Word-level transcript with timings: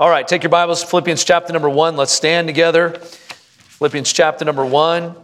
All 0.00 0.08
right, 0.08 0.28
take 0.28 0.44
your 0.44 0.50
Bibles, 0.50 0.84
Philippians 0.84 1.24
chapter 1.24 1.52
number 1.52 1.68
one. 1.68 1.96
Let's 1.96 2.12
stand 2.12 2.46
together. 2.46 2.90
Philippians 3.00 4.12
chapter 4.12 4.44
number 4.44 4.64
one. 4.64 5.16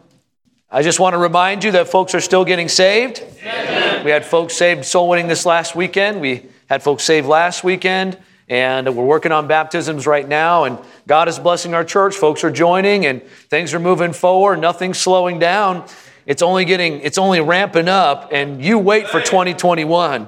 I 0.68 0.82
just 0.82 0.98
want 0.98 1.14
to 1.14 1.18
remind 1.18 1.62
you 1.62 1.70
that 1.70 1.86
folks 1.86 2.12
are 2.12 2.20
still 2.20 2.44
getting 2.44 2.66
saved. 2.68 3.22
Amen. 3.42 4.04
We 4.04 4.10
had 4.10 4.26
folks 4.26 4.56
saved 4.56 4.84
soul 4.84 5.08
winning 5.08 5.28
this 5.28 5.46
last 5.46 5.76
weekend. 5.76 6.20
We 6.20 6.46
had 6.68 6.82
folks 6.82 7.04
saved 7.04 7.28
last 7.28 7.62
weekend, 7.62 8.18
and 8.48 8.96
we're 8.96 9.04
working 9.04 9.30
on 9.30 9.46
baptisms 9.46 10.08
right 10.08 10.26
now. 10.26 10.64
And 10.64 10.80
God 11.06 11.28
is 11.28 11.38
blessing 11.38 11.72
our 11.72 11.84
church. 11.84 12.16
Folks 12.16 12.42
are 12.42 12.50
joining, 12.50 13.06
and 13.06 13.22
things 13.22 13.74
are 13.74 13.78
moving 13.78 14.12
forward. 14.12 14.58
Nothing's 14.58 14.98
slowing 14.98 15.38
down. 15.38 15.86
It's 16.26 16.42
only 16.42 16.64
getting, 16.64 17.00
it's 17.02 17.16
only 17.16 17.40
ramping 17.40 17.86
up. 17.86 18.30
And 18.32 18.60
you 18.60 18.80
wait 18.80 19.06
for 19.06 19.20
2021. 19.20 20.26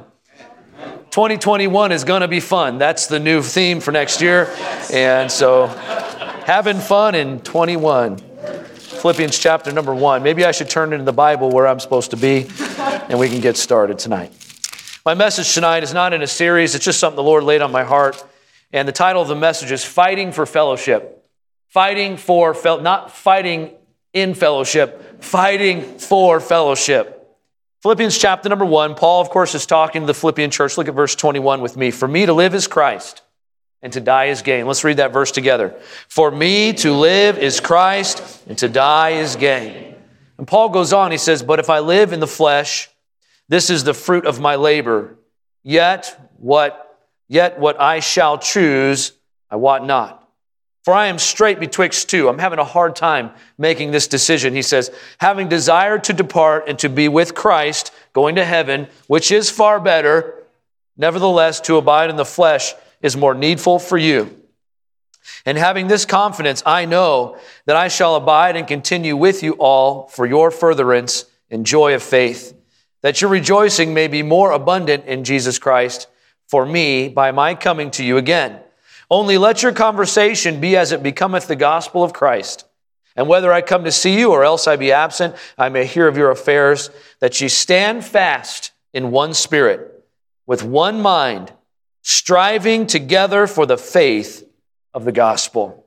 2021 1.16 1.92
is 1.92 2.04
going 2.04 2.20
to 2.20 2.28
be 2.28 2.40
fun. 2.40 2.76
That's 2.76 3.06
the 3.06 3.18
new 3.18 3.40
theme 3.40 3.80
for 3.80 3.90
next 3.90 4.20
year. 4.20 4.54
And 4.92 5.32
so, 5.32 5.64
having 6.44 6.76
fun 6.76 7.14
in 7.14 7.40
21. 7.40 8.18
Philippians 8.18 9.38
chapter 9.38 9.72
number 9.72 9.94
one. 9.94 10.22
Maybe 10.22 10.44
I 10.44 10.52
should 10.52 10.68
turn 10.68 10.92
into 10.92 11.06
the 11.06 11.14
Bible 11.14 11.48
where 11.48 11.66
I'm 11.66 11.80
supposed 11.80 12.10
to 12.10 12.18
be, 12.18 12.46
and 13.08 13.18
we 13.18 13.30
can 13.30 13.40
get 13.40 13.56
started 13.56 13.98
tonight. 13.98 14.30
My 15.06 15.14
message 15.14 15.54
tonight 15.54 15.82
is 15.84 15.94
not 15.94 16.12
in 16.12 16.20
a 16.20 16.26
series, 16.26 16.74
it's 16.74 16.84
just 16.84 17.00
something 17.00 17.16
the 17.16 17.22
Lord 17.22 17.44
laid 17.44 17.62
on 17.62 17.72
my 17.72 17.84
heart. 17.84 18.22
And 18.70 18.86
the 18.86 18.92
title 18.92 19.22
of 19.22 19.28
the 19.28 19.36
message 19.36 19.70
is 19.70 19.82
Fighting 19.86 20.32
for 20.32 20.44
Fellowship. 20.44 21.26
Fighting 21.68 22.18
for, 22.18 22.52
fel- 22.52 22.82
not 22.82 23.10
fighting 23.10 23.70
in 24.12 24.34
fellowship, 24.34 25.24
fighting 25.24 25.98
for 25.98 26.40
fellowship. 26.40 27.15
Philippians 27.86 28.18
chapter 28.18 28.48
number 28.48 28.64
one, 28.64 28.96
Paul, 28.96 29.20
of 29.20 29.30
course, 29.30 29.54
is 29.54 29.64
talking 29.64 30.02
to 30.02 30.06
the 30.08 30.12
Philippian 30.12 30.50
church. 30.50 30.76
Look 30.76 30.88
at 30.88 30.94
verse 30.94 31.14
21 31.14 31.60
with 31.60 31.76
me. 31.76 31.92
For 31.92 32.08
me 32.08 32.26
to 32.26 32.32
live 32.32 32.52
is 32.52 32.66
Christ, 32.66 33.22
and 33.80 33.92
to 33.92 34.00
die 34.00 34.24
is 34.24 34.42
gain. 34.42 34.66
Let's 34.66 34.82
read 34.82 34.96
that 34.96 35.12
verse 35.12 35.30
together. 35.30 35.80
For 36.08 36.28
me 36.28 36.72
to 36.72 36.92
live 36.92 37.38
is 37.38 37.60
Christ, 37.60 38.42
and 38.48 38.58
to 38.58 38.68
die 38.68 39.10
is 39.10 39.36
gain. 39.36 39.94
And 40.36 40.48
Paul 40.48 40.70
goes 40.70 40.92
on, 40.92 41.12
he 41.12 41.16
says, 41.16 41.44
But 41.44 41.60
if 41.60 41.70
I 41.70 41.78
live 41.78 42.12
in 42.12 42.18
the 42.18 42.26
flesh, 42.26 42.88
this 43.48 43.70
is 43.70 43.84
the 43.84 43.94
fruit 43.94 44.26
of 44.26 44.40
my 44.40 44.56
labor. 44.56 45.16
Yet 45.62 46.32
what, 46.38 47.08
yet 47.28 47.60
what 47.60 47.80
I 47.80 48.00
shall 48.00 48.36
choose, 48.36 49.12
I 49.48 49.54
wot 49.54 49.86
not. 49.86 50.25
For 50.86 50.94
I 50.94 51.06
am 51.06 51.18
straight 51.18 51.58
betwixt 51.58 52.08
two. 52.08 52.28
I'm 52.28 52.38
having 52.38 52.60
a 52.60 52.64
hard 52.64 52.94
time 52.94 53.32
making 53.58 53.90
this 53.90 54.06
decision. 54.06 54.54
He 54.54 54.62
says, 54.62 54.92
having 55.18 55.48
desired 55.48 56.04
to 56.04 56.12
depart 56.12 56.68
and 56.68 56.78
to 56.78 56.88
be 56.88 57.08
with 57.08 57.34
Christ, 57.34 57.92
going 58.12 58.36
to 58.36 58.44
heaven, 58.44 58.86
which 59.08 59.32
is 59.32 59.50
far 59.50 59.80
better, 59.80 60.44
nevertheless, 60.96 61.58
to 61.62 61.76
abide 61.76 62.08
in 62.08 62.14
the 62.14 62.24
flesh 62.24 62.72
is 63.02 63.16
more 63.16 63.34
needful 63.34 63.80
for 63.80 63.98
you. 63.98 64.40
And 65.44 65.58
having 65.58 65.88
this 65.88 66.04
confidence, 66.04 66.62
I 66.64 66.84
know 66.84 67.36
that 67.64 67.74
I 67.74 67.88
shall 67.88 68.14
abide 68.14 68.54
and 68.54 68.68
continue 68.68 69.16
with 69.16 69.42
you 69.42 69.54
all 69.54 70.06
for 70.06 70.24
your 70.24 70.52
furtherance 70.52 71.24
and 71.50 71.66
joy 71.66 71.96
of 71.96 72.02
faith, 72.04 72.56
that 73.02 73.20
your 73.20 73.30
rejoicing 73.30 73.92
may 73.92 74.06
be 74.06 74.22
more 74.22 74.52
abundant 74.52 75.06
in 75.06 75.24
Jesus 75.24 75.58
Christ 75.58 76.06
for 76.46 76.64
me 76.64 77.08
by 77.08 77.32
my 77.32 77.56
coming 77.56 77.90
to 77.90 78.04
you 78.04 78.18
again. 78.18 78.60
Only 79.10 79.38
let 79.38 79.62
your 79.62 79.72
conversation 79.72 80.60
be 80.60 80.76
as 80.76 80.92
it 80.92 81.02
becometh 81.02 81.46
the 81.46 81.56
gospel 81.56 82.02
of 82.02 82.12
Christ. 82.12 82.64
And 83.14 83.28
whether 83.28 83.52
I 83.52 83.62
come 83.62 83.84
to 83.84 83.92
see 83.92 84.18
you 84.18 84.32
or 84.32 84.44
else 84.44 84.66
I 84.66 84.76
be 84.76 84.92
absent, 84.92 85.36
I 85.56 85.68
may 85.68 85.86
hear 85.86 86.06
of 86.06 86.16
your 86.16 86.30
affairs, 86.30 86.90
that 87.20 87.40
ye 87.40 87.48
stand 87.48 88.04
fast 88.04 88.72
in 88.92 89.10
one 89.10 89.32
spirit, 89.32 90.04
with 90.46 90.62
one 90.62 91.00
mind, 91.00 91.52
striving 92.02 92.86
together 92.86 93.46
for 93.46 93.64
the 93.64 93.78
faith 93.78 94.46
of 94.92 95.04
the 95.04 95.12
gospel. 95.12 95.86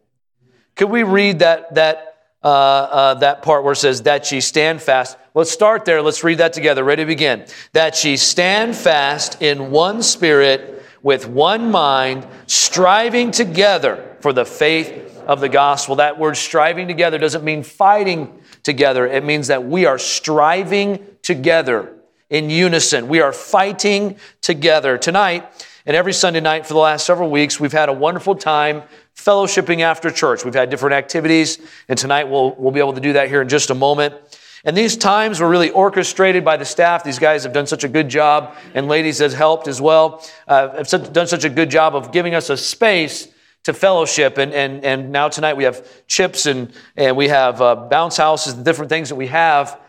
Could 0.76 0.90
we 0.90 1.04
read 1.04 1.40
that, 1.40 1.76
that, 1.76 2.18
uh, 2.44 2.48
uh, 2.48 3.14
that 3.16 3.42
part 3.42 3.64
where 3.64 3.74
it 3.74 3.78
says, 3.78 4.04
that 4.04 4.32
ye 4.32 4.40
stand 4.40 4.82
fast? 4.82 5.18
Let's 5.34 5.52
start 5.52 5.86
there. 5.86 6.02
Let's 6.02 6.24
read 6.24 6.40
that 6.40 6.54
together. 6.54 6.84
Ready 6.84 7.04
to 7.04 7.08
begin. 7.08 7.46
That 7.74 8.04
ye 8.04 8.18
stand 8.18 8.76
fast 8.76 9.42
in 9.42 9.72
one 9.72 10.02
spirit, 10.02 10.79
with 11.02 11.28
one 11.28 11.72
mind, 11.72 12.28
striving 12.48 13.32
together 13.32 14.18
for 14.22 14.34
the 14.34 14.46
faith 14.46 15.22
of 15.26 15.40
the 15.40 15.50
gospel. 15.50 15.98
That 15.98 16.20
word 16.20 16.38
striving 16.38 16.88
together 16.88 17.18
doesn't 17.18 17.44
mean 17.44 17.64
fighting 17.64 18.42
together, 18.64 19.08
it 19.08 19.24
means 19.24 19.48
that 19.48 19.64
we 19.64 19.86
are 19.86 19.98
striving 19.98 21.06
together 21.22 21.94
in 22.30 22.50
unison. 22.50 23.08
We 23.08 23.22
are 23.22 23.34
fighting 23.34 24.18
together. 24.42 24.98
Tonight, 24.98 25.66
and 25.86 25.96
every 25.96 26.14
Sunday 26.14 26.40
night 26.40 26.66
for 26.68 26.74
the 26.74 26.80
last 26.80 27.06
several 27.06 27.30
weeks, 27.30 27.60
we've 27.60 27.72
had 27.72 27.90
a 27.90 27.94
wonderful 27.94 28.36
time 28.36 28.84
fellowshipping 29.16 29.80
after 29.80 30.12
church. 30.12 30.46
We've 30.46 30.54
had 30.54 30.70
different 30.70 30.94
activities, 30.94 31.60
and 31.88 31.98
tonight 31.98 32.26
we'll, 32.26 32.54
we'll 32.56 32.72
be 32.72 32.80
able 32.80 32.94
to 32.94 33.02
do 33.02 33.14
that 33.14 33.28
here 33.30 33.42
in 33.42 33.50
just 33.50 33.70
a 33.70 33.76
moment. 33.76 34.16
And 34.66 34.76
these 34.76 34.98
times 34.98 35.40
were 35.40 35.50
really 35.50 35.70
orchestrated 35.70 36.44
by 36.44 36.58
the 36.58 36.66
staff. 36.66 37.04
These 37.04 37.20
guys 37.20 37.44
have 37.44 37.54
done 37.54 37.68
such 37.68 37.84
a 37.84 37.88
good 37.88 38.10
job, 38.10 38.56
and 38.74 38.88
ladies 38.88 39.20
have 39.20 39.34
helped 39.34 39.68
as 39.68 39.82
well, 39.82 40.24
uh, 40.48 40.84
have 40.84 41.14
done 41.14 41.28
such 41.28 41.46
a 41.46 41.50
good 41.50 41.70
job 41.70 41.96
of 41.96 42.12
giving 42.12 42.36
us 42.36 42.50
a 42.50 42.58
space 42.58 43.30
to 43.64 43.74
fellowship. 43.74 44.38
And, 44.38 44.54
and, 44.54 44.84
and 44.84 45.12
now 45.12 45.30
tonight 45.30 45.56
we 45.56 45.64
have 45.64 45.88
chips 46.08 46.46
and, 46.46 46.72
and 46.98 47.16
we 47.16 47.28
have 47.28 47.62
uh, 47.62 47.76
bounce 47.76 48.18
houses 48.18 48.54
and 48.54 48.66
different 48.66 48.90
things 48.90 49.10
that 49.10 49.16
we 49.16 49.28
have. 49.28 49.80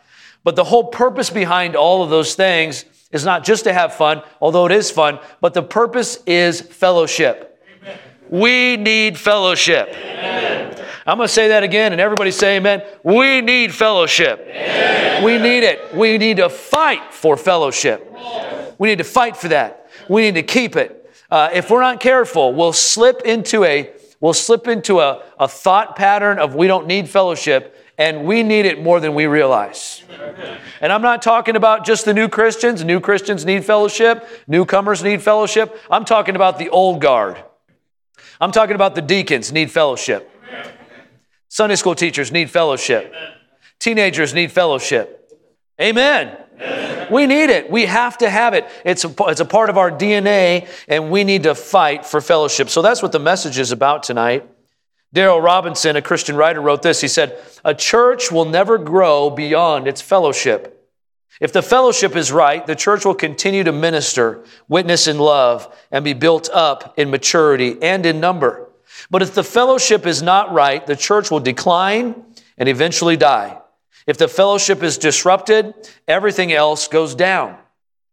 But 0.45 0.57
the 0.57 0.65
whole 0.65 0.85
purpose 0.85 1.31
behind 1.31 1.77
all 1.77 2.03
of 2.03 2.11
those 2.11 2.35
things 2.35 2.85
is 3.11 3.25
not 3.25 3.45
just 3.45 3.65
to 3.65 3.73
have 3.73 3.95
fun, 3.95 4.23
although 4.41 4.67
it 4.67 4.73
is 4.73 4.91
fun, 4.91 5.19
but 5.41 5.55
the 5.55 5.63
purpose 5.63 6.23
is 6.27 6.61
fellowship. 6.61 7.63
Amen. 7.83 7.99
We 8.31 8.77
need 8.77 9.19
fellowship. 9.19 9.89
Amen. 9.89 10.77
I'm 11.11 11.17
going 11.17 11.27
to 11.27 11.33
say 11.35 11.49
that 11.49 11.65
again, 11.65 11.91
and 11.91 12.01
everybody 12.01 12.31
say 12.31 12.59
amen. 12.59 12.85
We 13.03 13.41
need 13.41 13.75
fellowship. 13.75 14.47
Amen. 14.47 15.25
We 15.25 15.39
need 15.39 15.65
it. 15.65 15.93
We 15.93 16.19
need 16.19 16.37
to 16.37 16.49
fight 16.49 17.13
for 17.13 17.37
fellowship. 17.37 18.09
We 18.79 18.91
need 18.91 18.99
to 18.99 19.05
fight 19.05 19.37
for 19.37 19.49
that. 19.49 19.89
We 20.09 20.23
need 20.23 20.37
to 20.37 20.45
keep 20.45 20.77
it. 20.77 21.11
Uh, 21.29 21.51
if 21.53 21.69
we're 21.69 21.81
not 21.81 21.99
careful, 21.99 22.55
we'll 22.55 22.73
slip 22.73 23.23
into 23.25 23.65
a 23.65 23.91
we'll 24.21 24.35
slip 24.35 24.69
into 24.69 25.01
a, 25.01 25.25
a 25.41 25.49
thought 25.49 25.97
pattern 25.97 26.39
of 26.39 26.55
we 26.55 26.69
don't 26.69 26.87
need 26.87 27.09
fellowship, 27.09 27.77
and 27.99 28.25
we 28.25 28.45
need 28.45 28.65
it 28.65 28.81
more 28.81 29.01
than 29.01 29.13
we 29.13 29.27
realize. 29.27 30.05
And 30.81 30.93
I'm 30.93 31.03
not 31.03 31.23
talking 31.23 31.57
about 31.57 31.85
just 31.85 32.05
the 32.05 32.15
new 32.15 32.29
Christians. 32.29 32.85
New 32.85 33.01
Christians 33.01 33.45
need 33.45 33.65
fellowship. 33.65 34.29
Newcomers 34.47 35.03
need 35.03 35.23
fellowship. 35.23 35.77
I'm 35.91 36.05
talking 36.05 36.37
about 36.37 36.57
the 36.57 36.69
old 36.69 37.01
guard. 37.01 37.43
I'm 38.41 38.53
talking 38.53 38.77
about 38.77 38.95
the 38.95 39.03
deacons 39.03 39.51
need 39.51 39.73
fellowship. 39.73 40.30
Sunday 41.51 41.75
school 41.75 41.97
teachers 41.97 42.31
need 42.31 42.49
fellowship. 42.49 43.07
Amen. 43.07 43.33
Teenagers 43.81 44.33
need 44.33 44.53
fellowship. 44.53 45.35
Amen. 45.81 46.37
Amen. 46.55 47.13
We 47.13 47.27
need 47.27 47.51
it. 47.51 47.69
We 47.69 47.87
have 47.87 48.19
to 48.19 48.31
have 48.31 48.55
it. 48.55 48.69
It's 48.85 49.05
a, 49.05 49.13
it's 49.23 49.41
a 49.41 49.45
part 49.45 49.69
of 49.69 49.77
our 49.77 49.91
DNA, 49.91 50.69
and 50.87 51.11
we 51.11 51.25
need 51.25 51.43
to 51.43 51.57
fight 51.57 52.07
for 52.07 52.21
fellowship. 52.21 52.69
So 52.71 52.83
that's 52.83 53.03
what 53.03 53.11
the 53.11 53.19
message 53.19 53.59
is 53.59 53.73
about 53.73 54.05
tonight. 54.05 54.49
Daryl 55.13 55.43
Robinson, 55.43 55.97
a 55.97 56.03
Christian 56.03 56.37
writer, 56.37 56.61
wrote 56.61 56.83
this. 56.83 57.01
He 57.01 57.09
said, 57.09 57.37
A 57.65 57.75
church 57.75 58.31
will 58.31 58.45
never 58.45 58.79
grow 58.79 59.29
beyond 59.29 59.89
its 59.89 60.01
fellowship. 60.01 60.89
If 61.41 61.53
the 61.53 61.63
fellowship 61.63 62.15
is 62.15 62.31
right, 62.31 62.65
the 62.65 62.77
church 62.77 63.05
will 63.05 63.17
continue 63.17 63.65
to 63.65 63.73
minister, 63.73 64.45
witness 64.69 65.09
in 65.09 65.19
love, 65.19 65.77
and 65.91 66.05
be 66.05 66.13
built 66.13 66.49
up 66.53 66.97
in 66.97 67.11
maturity 67.11 67.77
and 67.83 68.07
in 68.07 68.21
number. 68.21 68.70
But 69.11 69.23
if 69.23 69.35
the 69.35 69.45
fellowship 69.45 70.07
is 70.07 70.23
not 70.23 70.53
right, 70.53 70.87
the 70.87 70.97
church 70.97 71.31
will 71.31 71.41
decline 71.41 72.25
and 72.59 72.69
eventually 72.69 73.17
die. 73.17 73.59
If 74.07 74.19
the 74.19 74.29
fellowship 74.29 74.83
is 74.83 74.99
disrupted, 74.99 75.75
everything 76.09 76.53
else 76.53 76.89
goes 76.89 77.15
down. 77.15 77.57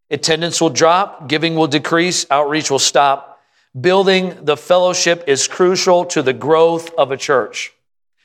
Attendance 0.09 0.61
will 0.61 0.69
drop, 0.69 1.27
giving 1.27 1.55
will 1.55 1.67
decrease, 1.67 2.25
outreach 2.29 2.71
will 2.71 2.79
stop. 2.79 3.41
Building 3.79 4.45
the 4.45 4.57
fellowship 4.57 5.23
is 5.27 5.47
crucial 5.47 6.05
to 6.05 6.21
the 6.21 6.33
growth 6.33 6.93
of 6.95 7.11
a 7.11 7.17
church. 7.17 7.73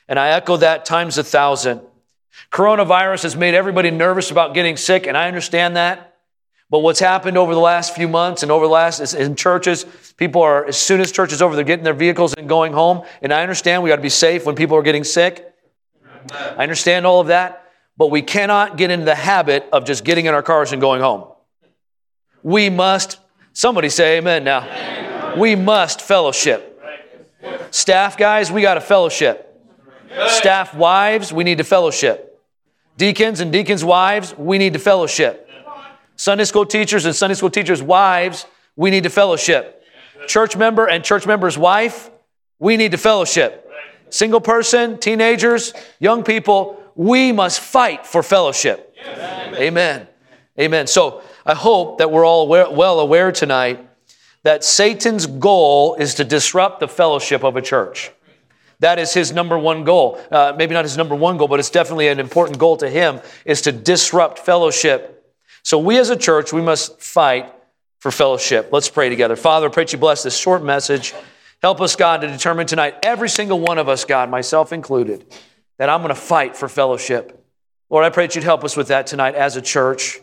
And 0.07 0.19
I 0.19 0.29
echo 0.29 0.57
that 0.57 0.85
times 0.85 1.17
a 1.17 1.23
thousand. 1.23 1.81
Coronavirus 2.51 3.23
has 3.23 3.35
made 3.35 3.53
everybody 3.53 3.91
nervous 3.91 4.31
about 4.31 4.53
getting 4.53 4.77
sick, 4.77 5.05
and 5.05 5.17
I 5.17 5.27
understand 5.27 5.75
that. 5.75 6.12
But 6.73 6.79
what's 6.79 6.99
happened 6.99 7.37
over 7.37 7.53
the 7.53 7.59
last 7.59 7.93
few 7.93 8.07
months 8.07 8.41
and 8.41 8.51
over 8.51 8.65
the 8.65 8.71
last 8.71 8.99
is 8.99 9.13
in 9.13 9.35
churches, 9.35 9.85
people 10.17 10.41
are, 10.41 10.65
as 10.65 10.75
soon 10.75 11.01
as 11.01 11.11
church 11.11 11.31
is 11.31 11.39
over, 11.39 11.55
they're 11.55 11.63
getting 11.63 11.83
their 11.83 11.93
vehicles 11.93 12.33
and 12.33 12.49
going 12.49 12.73
home. 12.73 13.05
And 13.21 13.31
I 13.31 13.43
understand 13.43 13.83
we 13.83 13.91
got 13.91 13.97
to 13.97 14.01
be 14.01 14.09
safe 14.09 14.43
when 14.43 14.55
people 14.55 14.75
are 14.75 14.81
getting 14.81 15.03
sick. 15.03 15.53
I 16.31 16.63
understand 16.63 17.05
all 17.05 17.21
of 17.21 17.27
that. 17.27 17.71
But 17.95 18.09
we 18.09 18.23
cannot 18.23 18.75
get 18.75 18.89
into 18.89 19.05
the 19.05 19.13
habit 19.13 19.69
of 19.71 19.85
just 19.85 20.03
getting 20.03 20.25
in 20.25 20.33
our 20.33 20.41
cars 20.41 20.71
and 20.71 20.81
going 20.81 20.99
home. 20.99 21.27
We 22.41 22.71
must, 22.71 23.19
somebody 23.53 23.89
say 23.89 24.17
amen 24.17 24.43
now. 24.43 25.35
We 25.37 25.55
must 25.55 26.01
fellowship. 26.01 26.83
Staff 27.69 28.17
guys, 28.17 28.51
we 28.51 28.63
got 28.63 28.77
a 28.77 28.81
fellowship. 28.81 29.63
Staff 30.27 30.73
wives, 30.73 31.31
we 31.31 31.43
need 31.43 31.59
to 31.59 31.63
fellowship. 31.63 32.41
Deacons 32.97 33.41
and 33.41 33.51
deacons' 33.51 33.85
wives, 33.85 34.35
we 34.35 34.57
need 34.57 34.73
to 34.73 34.79
fellowship. 34.79 35.42
Sunday 36.23 36.45
school 36.45 36.65
teachers 36.65 37.03
and 37.03 37.13
Sunday 37.13 37.33
school 37.33 37.49
teachers' 37.49 37.83
wives, 37.83 38.45
we 38.77 38.91
need 38.91 39.03
to 39.03 39.09
fellowship. 39.09 39.83
Church 40.25 40.55
member 40.55 40.87
and 40.87 41.03
church 41.03 41.27
member's 41.27 41.57
wife, 41.57 42.09
We 42.59 42.77
need 42.77 42.91
to 42.91 42.97
fellowship. 42.97 43.69
Single 44.09 44.39
person, 44.39 44.99
teenagers, 44.99 45.73
young 45.99 46.23
people, 46.23 46.81
we 46.95 47.33
must 47.33 47.59
fight 47.59 48.07
for 48.07 48.23
fellowship. 48.23 48.95
Amen. 49.05 50.07
Amen. 50.57 50.87
So 50.87 51.23
I 51.45 51.55
hope 51.55 51.97
that 51.97 52.09
we're 52.09 52.25
all 52.25 52.47
well 52.47 53.01
aware 53.01 53.33
tonight 53.33 53.85
that 54.43 54.63
Satan's 54.63 55.25
goal 55.25 55.95
is 55.95 56.15
to 56.15 56.23
disrupt 56.23 56.79
the 56.79 56.87
fellowship 56.87 57.43
of 57.43 57.57
a 57.57 57.61
church. 57.61 58.11
That 58.79 58.97
is 58.97 59.13
his 59.13 59.33
number 59.33 59.59
one 59.59 59.83
goal. 59.83 60.21
Uh, 60.31 60.53
maybe 60.57 60.73
not 60.73 60.85
his 60.85 60.95
number 60.95 61.15
one 61.15 61.35
goal, 61.35 61.49
but 61.49 61.59
it's 61.59 61.69
definitely 61.69 62.07
an 62.07 62.21
important 62.21 62.59
goal 62.59 62.77
to 62.77 62.89
him 62.89 63.19
is 63.43 63.61
to 63.63 63.73
disrupt 63.73 64.39
fellowship. 64.39 65.12
So 65.63 65.79
we 65.79 65.97
as 65.97 66.09
a 66.09 66.15
church, 66.15 66.53
we 66.53 66.61
must 66.61 67.01
fight 67.01 67.51
for 67.99 68.11
fellowship. 68.11 68.69
Let's 68.71 68.89
pray 68.89 69.09
together. 69.09 69.35
Father, 69.35 69.67
I 69.67 69.69
pray 69.69 69.85
that 69.85 69.93
you 69.93 69.99
bless 69.99 70.23
this 70.23 70.37
short 70.37 70.63
message. 70.63 71.13
Help 71.61 71.79
us, 71.79 71.95
God, 71.95 72.21
to 72.21 72.27
determine 72.27 72.67
tonight, 72.67 72.95
every 73.03 73.29
single 73.29 73.59
one 73.59 73.77
of 73.77 73.87
us, 73.87 74.03
God, 74.03 74.29
myself 74.29 74.73
included, 74.73 75.25
that 75.77 75.89
I'm 75.89 76.01
going 76.01 76.13
to 76.13 76.19
fight 76.19 76.57
for 76.57 76.67
fellowship. 76.67 77.39
Lord, 77.89 78.03
I 78.03 78.09
pray 78.09 78.27
that 78.27 78.35
you'd 78.35 78.43
help 78.43 78.65
us 78.65 78.75
with 78.75 78.89
that 78.89 79.07
tonight 79.07 79.35
as 79.35 79.55
a 79.55 79.61
church. 79.61 80.19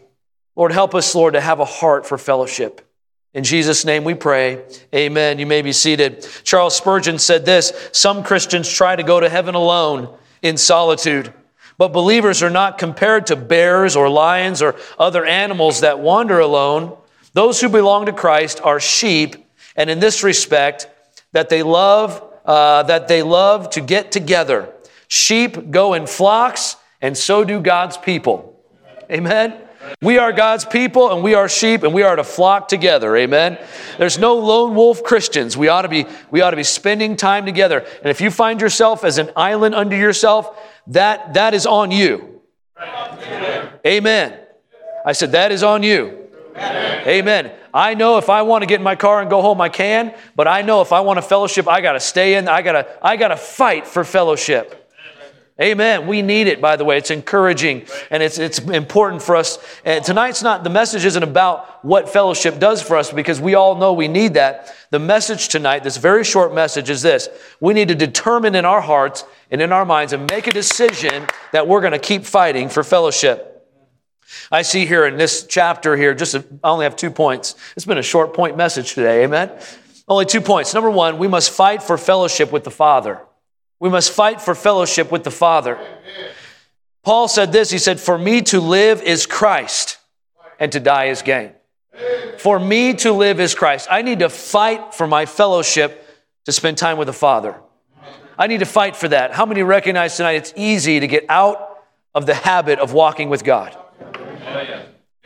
Lord, 0.57 0.73
help 0.73 0.95
us, 0.95 1.15
Lord, 1.15 1.33
to 1.33 1.41
have 1.41 1.61
a 1.61 1.65
heart 1.65 2.05
for 2.05 2.19
fellowship. 2.19 2.87
In 3.33 3.45
Jesus' 3.45 3.85
name 3.85 4.05
we 4.05 4.15
pray. 4.15 4.63
Amen. 4.95 5.39
You 5.39 5.47
may 5.47 5.63
be 5.63 5.73
seated. 5.73 6.27
Charles 6.43 6.77
Spurgeon 6.77 7.19
said 7.19 7.47
this 7.47 7.73
Some 7.93 8.25
Christians 8.25 8.69
try 8.69 8.97
to 8.97 9.03
go 9.03 9.21
to 9.21 9.29
heaven 9.29 9.55
alone 9.55 10.13
in 10.43 10.57
solitude, 10.57 11.33
but 11.81 11.95
believers 11.95 12.43
are 12.43 12.51
not 12.51 12.77
compared 12.77 13.29
to 13.29 13.35
bears 13.35 13.97
or 13.97 14.11
lions 14.11 14.61
or 14.61 14.77
other 14.99 15.25
animals 15.25 15.81
that 15.81 15.99
wander 15.99 16.39
alone. 16.39 16.95
Those 17.33 17.59
who 17.59 17.71
belong 17.71 18.05
to 18.05 18.13
Christ 18.13 18.61
are 18.63 18.79
sheep, 18.79 19.35
and 19.77 19.89
in 19.89 19.99
this 19.99 20.23
respect, 20.23 20.91
that 21.33 21.49
they 21.49 21.63
love, 21.63 22.23
uh, 22.45 22.83
that 22.83 23.09
they 23.09 23.23
love 23.23 23.71
to 23.71 23.81
get 23.81 24.13
together. 24.13 24.69
Sheep 25.09 25.71
go 25.71 25.95
in 25.95 26.07
flocks, 26.07 26.77
and 27.01 27.17
so 27.17 27.45
do 27.45 27.61
God's 27.61 27.97
people. 27.97 28.63
Amen. 29.11 29.55
We 30.03 30.19
are 30.19 30.33
God's 30.33 30.65
people 30.65 31.13
and 31.13 31.23
we 31.23 31.35
are 31.35 31.49
sheep 31.49 31.83
and 31.83 31.95
we 31.95 32.03
are 32.03 32.17
to 32.17 32.25
flock 32.25 32.69
together. 32.69 33.17
Amen. 33.17 33.59
There's 33.99 34.19
no 34.19 34.37
lone 34.37 34.75
wolf 34.75 35.03
Christians. 35.03 35.57
We 35.57 35.69
ought 35.69 35.83
to 35.83 35.89
be, 35.89 36.07
we 36.31 36.41
ought 36.41 36.51
to 36.51 36.57
be 36.57 36.65
spending 36.65 37.17
time 37.17 37.47
together. 37.47 37.87
And 37.99 38.07
if 38.07 38.21
you 38.21 38.31
find 38.31 38.61
yourself 38.61 39.05
as 39.05 39.19
an 39.19 39.31
island 39.37 39.75
unto 39.75 39.97
yourself, 39.97 40.59
that, 40.89 41.35
that 41.35 41.55
is 41.55 41.67
on 41.67 41.91
you. 41.91 42.41
Amen. 43.87 44.39
I 45.05 45.13
said, 45.13 45.33
that 45.33 45.53
is 45.53 45.63
on 45.63 45.83
you. 45.83 46.29
Amen. 46.57 47.53
I 47.73 47.95
know 47.95 48.19
if 48.19 48.29
I 48.29 48.43
want 48.43 48.63
to 48.63 48.67
get 48.67 48.81
in 48.81 48.83
my 48.83 48.97
car 48.97 49.21
and 49.21 49.31
go 49.31 49.41
home, 49.43 49.61
I 49.61 49.69
can, 49.69 50.15
but 50.35 50.49
I 50.49 50.63
know 50.63 50.81
if 50.83 50.93
I 50.93 51.01
want 51.01 51.19
a 51.19 51.23
fellowship, 51.23 51.69
I 51.69 51.81
got 51.81 51.93
to 51.93 52.01
stay 52.01 52.35
in. 52.35 52.49
I 52.49 52.63
got 52.63 52.73
to 52.73 52.99
I 53.01 53.17
got 53.17 53.29
to 53.29 53.37
fight 53.37 53.87
for 53.87 54.05
fellowship. 54.05 54.80
Amen. 55.61 56.07
We 56.07 56.23
need 56.23 56.47
it, 56.47 56.63
by 56.63 56.77
the 56.77 56.87
way. 56.87 56.97
It's 56.97 57.11
encouraging 57.11 57.87
and 58.11 58.23
it's, 58.23 58.39
it's 58.39 58.61
important 58.61 59.23
for 59.23 59.37
us. 59.37 59.59
And 59.85 60.03
tonight's 60.03 60.43
not, 60.43 60.65
the 60.65 60.71
message 60.71 61.05
isn't 61.05 61.23
about 61.23 61.85
what 61.85 62.09
fellowship 62.09 62.59
does 62.59 62.81
for 62.81 62.97
us 62.97 63.13
because 63.13 63.43
we 63.43 63.55
all 63.55 63.75
know 63.77 63.93
we 63.93 64.09
need 64.09 64.35
that. 64.35 64.75
The 64.89 64.99
message 64.99 65.49
tonight, 65.49 65.85
this 65.85 65.99
very 65.99 66.25
short 66.25 66.55
message, 66.55 66.89
is 66.89 67.03
this 67.03 67.29
we 67.61 67.75
need 67.75 67.89
to 67.89 67.95
determine 67.95 68.55
in 68.55 68.65
our 68.65 68.81
hearts 68.81 69.25
and 69.51 69.61
in 69.61 69.71
our 69.71 69.85
minds 69.85 70.15
and 70.15 70.31
make 70.31 70.47
a 70.47 70.53
decision 70.53 71.27
that 71.53 71.69
we're 71.69 71.83
going 71.83 71.93
to 71.93 71.99
keep 71.99 72.25
fighting 72.25 72.71
for 72.71 72.83
fellowship. 72.83 73.47
I 74.51 74.63
see 74.63 74.87
here 74.87 75.05
in 75.07 75.19
this 75.19 75.45
chapter 75.45 75.95
here, 75.95 76.15
just 76.15 76.35
a, 76.35 76.45
I 76.65 76.71
only 76.71 76.85
have 76.85 76.97
two 76.97 77.11
points. 77.11 77.55
It's 77.77 77.85
been 77.85 77.99
a 77.99 78.03
short 78.03 78.33
point 78.33 78.57
message 78.57 78.95
today, 78.95 79.25
amen? 79.25 79.51
Only 80.09 80.25
two 80.25 80.41
points. 80.41 80.73
Number 80.73 80.91
one, 80.91 81.19
we 81.19 81.29
must 81.29 81.51
fight 81.51 81.83
for 81.83 81.99
fellowship 81.99 82.51
with 82.51 82.65
the 82.65 82.71
Father. 82.71 83.21
We 83.81 83.89
must 83.89 84.13
fight 84.13 84.41
for 84.41 84.55
fellowship 84.55 85.11
with 85.11 85.25
the 85.25 85.31
Father. 85.31 85.79
Paul 87.03 87.29
said 87.29 87.51
this 87.51 87.71
He 87.71 87.79
said, 87.79 87.99
For 87.99 88.19
me 88.19 88.43
to 88.43 88.61
live 88.61 89.03
is 89.03 89.27
Christ, 89.27 89.99
and 90.61 90.71
to 90.73 90.81
die 90.81 91.07
is 91.07 91.23
gain. 91.23 91.53
For 92.39 92.59
me 92.59 92.95
to 92.95 93.13
live 93.13 93.41
is 93.41 93.55
Christ. 93.55 93.89
I 93.91 94.03
need 94.03 94.21
to 94.21 94.29
fight 94.29 94.95
for 94.95 95.07
my 95.07 95.27
fellowship 95.27 96.07
to 96.45 96.53
spend 96.53 96.79
time 96.79 96.99
with 96.99 97.07
the 97.07 97.13
Father. 97.13 97.57
I 98.39 98.47
need 98.47 98.61
to 98.61 98.67
fight 98.67 98.97
for 98.97 99.09
that. 99.09 99.33
How 99.33 99.45
many 99.45 99.63
recognize 99.63 100.17
tonight 100.17 100.33
it's 100.33 100.55
easy 100.57 101.01
to 101.01 101.07
get 101.07 101.27
out 101.29 101.79
of 102.15 102.25
the 102.25 102.35
habit 102.35 102.79
of 102.79 102.93
walking 102.93 103.29
with 103.29 103.45
God? 103.45 103.77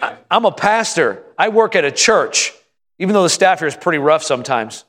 I, 0.02 0.16
am 0.30 0.44
a 0.44 0.50
pastor. 0.50 1.22
I 1.38 1.48
work 1.48 1.76
at 1.76 1.84
a 1.84 1.92
church, 1.92 2.52
even 2.98 3.14
though 3.14 3.22
the 3.22 3.28
staff 3.28 3.60
here 3.60 3.68
is 3.68 3.76
pretty 3.76 3.98
rough 3.98 4.24
sometimes. 4.24 4.84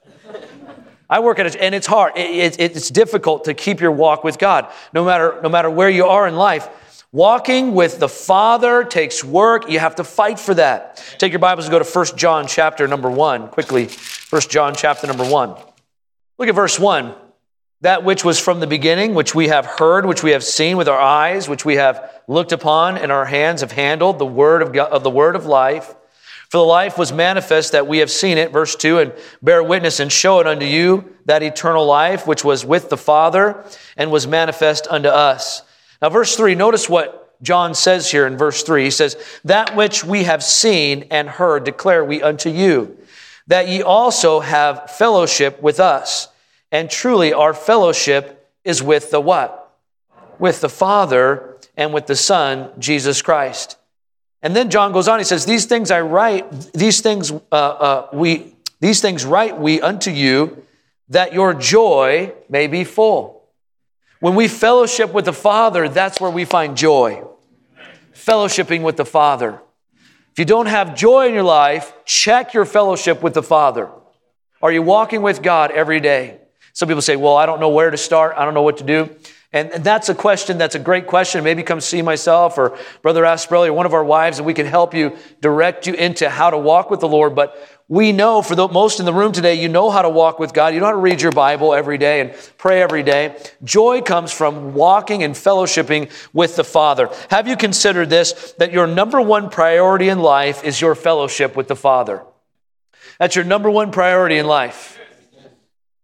I 1.10 1.19
work 1.19 1.40
at 1.40 1.46
it, 1.46 1.56
and 1.56 1.75
it's 1.75 1.88
hard. 1.88 2.13
It, 2.16 2.60
it, 2.60 2.75
it's 2.75 2.90
difficult 2.90 3.46
to 3.46 3.54
keep 3.54 3.80
your 3.80 3.92
walk 3.92 4.24
with 4.24 4.40
God, 4.40 4.72
no 4.94 5.06
matter, 5.06 5.40
no 5.44 5.50
matter 5.50 5.69
where 5.69 5.90
you 5.90 6.06
are 6.06 6.28
in 6.28 6.36
life. 6.36 6.68
Walking 7.12 7.74
with 7.74 8.00
the 8.00 8.10
Father 8.10 8.84
takes 8.84 9.24
work. 9.24 9.69
You 9.69 9.80
have 9.80 9.96
to 9.96 10.04
fight 10.04 10.40
for 10.40 10.54
that. 10.56 11.02
Take 11.18 11.31
your 11.31 11.40
Bibles 11.40 11.66
and 11.66 11.72
go 11.72 11.80
to 11.80 11.86
1 11.86 12.18
John 12.18 12.46
chapter 12.48 12.88
number 12.88 13.10
1, 13.10 13.50
quickly. 13.50 13.90
1 14.30 14.42
John 14.50 14.75
chapter 14.75 15.07
number 15.07 15.24
1. 15.24 15.56
Look 16.38 16.50
at 16.50 16.56
verse 16.56 16.78
1. 16.78 17.16
That 17.81 18.04
which 18.04 18.25
was 18.25 18.40
from 18.40 18.60
the 18.60 18.68
beginning, 18.68 19.13
which 19.13 19.36
we 19.36 19.48
have 19.48 19.66
heard, 19.66 20.06
which 20.06 20.24
we 20.24 20.31
have 20.31 20.44
seen 20.44 20.75
with 20.75 20.90
our 20.90 21.00
eyes, 21.00 21.48
which 21.48 21.63
we 21.63 21.75
have 21.75 22.22
looked 22.28 22.51
upon, 22.51 22.98
and 22.98 23.12
our 23.12 23.25
hands 23.25 23.62
have 23.62 23.72
handled, 23.72 24.19
the 24.19 24.25
word 24.25 24.62
of, 24.62 24.74
God, 24.74 24.92
of 24.92 25.04
the 25.04 25.10
word 25.10 25.36
of 25.36 25.46
life. 25.46 25.96
For 26.56 26.60
the 26.60 26.63
life 26.63 26.98
was 26.98 27.12
manifest 27.12 27.74
that 27.74 27.86
we 27.86 27.98
have 27.98 28.10
seen 28.10 28.38
it, 28.38 28.54
verse 28.54 28.78
2, 28.78 29.00
and 29.00 29.13
bear 29.42 29.62
witness 29.62 30.00
and 30.00 30.10
show 30.10 30.40
it 30.40 30.48
unto 30.48 30.66
you, 30.66 31.13
that 31.25 31.44
eternal 31.44 31.86
life 31.86 32.25
which 32.25 32.46
was 32.46 32.63
with 32.63 32.88
the 32.88 32.96
Father 32.96 33.66
and 33.98 34.10
was 34.10 34.25
manifest 34.25 34.88
unto 34.90 35.10
us. 35.10 35.63
Now, 36.02 36.07
verse 36.07 36.38
3, 36.38 36.56
notice 36.56 36.88
what 36.88 37.38
John 37.44 37.75
says 37.75 38.10
here 38.10 38.25
in 38.25 38.38
verse 38.38 38.63
3. 38.63 38.86
He 38.86 38.90
says, 38.90 39.18
That 39.44 39.75
which 39.75 40.06
we 40.06 40.24
have 40.24 40.42
seen 40.42 41.07
and 41.12 41.28
heard 41.28 41.66
declare 41.66 42.06
we 42.06 42.24
unto 42.24 42.50
you, 42.50 43.00
that 43.48 43.68
ye 43.68 43.81
also 43.81 44.40
have 44.40 44.90
fellowship 44.92 45.62
with 45.62 45.81
us. 45.81 46.30
And 46.72 46.90
truly, 46.90 47.34
our 47.34 47.54
fellowship 47.54 48.50
is 48.63 48.81
with 48.81 49.12
the 49.12 49.19
what? 49.19 49.78
With 50.40 50.62
the 50.62 50.69
Father 50.69 51.58
and 51.75 51.94
with 51.94 52.08
the 52.08 52.16
Son, 52.16 52.69
Jesus 52.80 53.22
Christ. 53.22 53.75
And 54.45 54.56
then 54.56 54.69
John 54.69 54.92
goes 54.92 55.07
on, 55.07 55.18
he 55.18 55.25
says, 55.25 55.47
These 55.47 55.65
things 55.65 55.89
I 55.89 56.01
write, 56.01 56.71
these 56.71 57.01
things 57.01 57.31
uh, 57.31 57.39
uh, 57.51 58.07
we 58.13 58.56
these 58.80 59.01
things 59.01 59.25
write 59.25 59.59
we 59.59 59.81
unto 59.81 60.12
you, 60.12 60.63
that 61.09 61.33
your 61.33 61.56
joy 61.56 62.31
may 62.47 62.68
be 62.68 62.83
full. 62.83 63.44
When 64.20 64.36
we 64.36 64.48
fellowship 64.48 65.12
with 65.12 65.25
the 65.25 65.34
Father, 65.34 65.89
that's 65.89 66.22
where 66.22 66.29
we 66.29 66.46
find 66.46 66.77
joy. 66.77 67.24
Fellowshipping 68.13 68.84
with 68.84 68.98
the 68.98 69.05
Father. 69.05 69.62
If 70.34 70.38
you 70.38 70.46
don't 70.46 70.67
have 70.67 70.96
joy 70.96 71.27
in 71.27 71.34
your 71.34 71.41
life, 71.41 71.93
check 72.05 72.53
your 72.53 72.65
fellowship 72.65 73.24
with 73.24 73.34
the 73.34 73.41
Father. 73.41 73.89
Are 74.62 74.72
you 74.72 74.84
walking 74.84 75.24
with 75.24 75.41
God 75.41 75.72
every 75.72 76.00
day? 76.00 76.39
Some 76.74 76.88
people 76.88 77.01
say, 77.01 77.15
Well, 77.15 77.36
I 77.36 77.48
don't 77.48 77.60
know 77.60 77.70
where 77.70 77.89
to 77.89 77.98
start, 77.98 78.36
I 78.38 78.46
don't 78.46 78.53
know 78.53 78.62
what 78.62 78.77
to 78.77 78.84
do. 78.84 79.10
And, 79.54 79.72
that's 79.84 80.10
a 80.10 80.16
question 80.16 80.58
that's 80.58 80.75
a 80.75 80.80
great 80.80 81.08
question. 81.08 81.44
Maybe 81.44 81.64
come 81.64 81.80
see 81.80 82.02
myself 82.02 82.58
or 82.58 82.78
Brother 83.02 83.24
Asprelli 83.24 83.68
or 83.68 83.74
one 83.74 83.86
of 83.86 83.94
our 83.94 84.04
wives, 84.04 84.38
and 84.38 84.46
we 84.46 84.54
can 84.54 84.66
help 84.66 84.94
you 84.94 85.16
direct 85.42 85.88
you 85.88 85.94
into 85.94 86.30
how 86.30 86.50
to 86.50 86.58
walk 86.58 86.90
with 86.90 87.00
the 87.00 87.08
Lord. 87.08 87.36
But 87.36 87.58
we 87.88 88.12
know 88.12 88.42
for 88.42 88.56
the 88.56 88.68
most 88.68 89.00
in 89.00 89.06
the 89.06 89.14
room 89.14 89.32
today, 89.32 89.56
you 89.56 89.70
know 89.70 89.92
how 89.92 90.02
to 90.02 90.10
walk 90.10 90.40
with 90.40 90.54
God. 90.54 90.74
You 90.74 90.80
know 90.80 90.88
how 90.88 90.92
to 90.92 90.98
read 90.98 91.22
your 91.22 91.32
Bible 91.32 91.74
every 91.74 92.00
day 92.00 92.20
and 92.20 92.34
pray 92.58 92.82
every 92.82 93.04
day. 93.04 93.38
Joy 93.64 94.02
comes 94.02 94.32
from 94.32 94.74
walking 94.74 95.22
and 95.22 95.36
fellowshipping 95.36 96.12
with 96.34 96.56
the 96.56 96.64
Father. 96.64 97.10
Have 97.30 97.48
you 97.48 97.56
considered 97.56 98.10
this 98.10 98.54
that 98.58 98.72
your 98.72 98.88
number 98.88 99.22
one 99.22 99.50
priority 99.50 100.10
in 100.10 100.20
life 100.20 100.64
is 100.64 100.82
your 100.82 100.96
fellowship 100.96 101.56
with 101.56 101.68
the 101.68 101.75
Father? 101.75 102.24
That's 103.20 103.36
your 103.36 103.46
number 103.46 103.70
one 103.70 103.92
priority 103.92 104.38
in 104.38 104.48
life. 104.48 105.00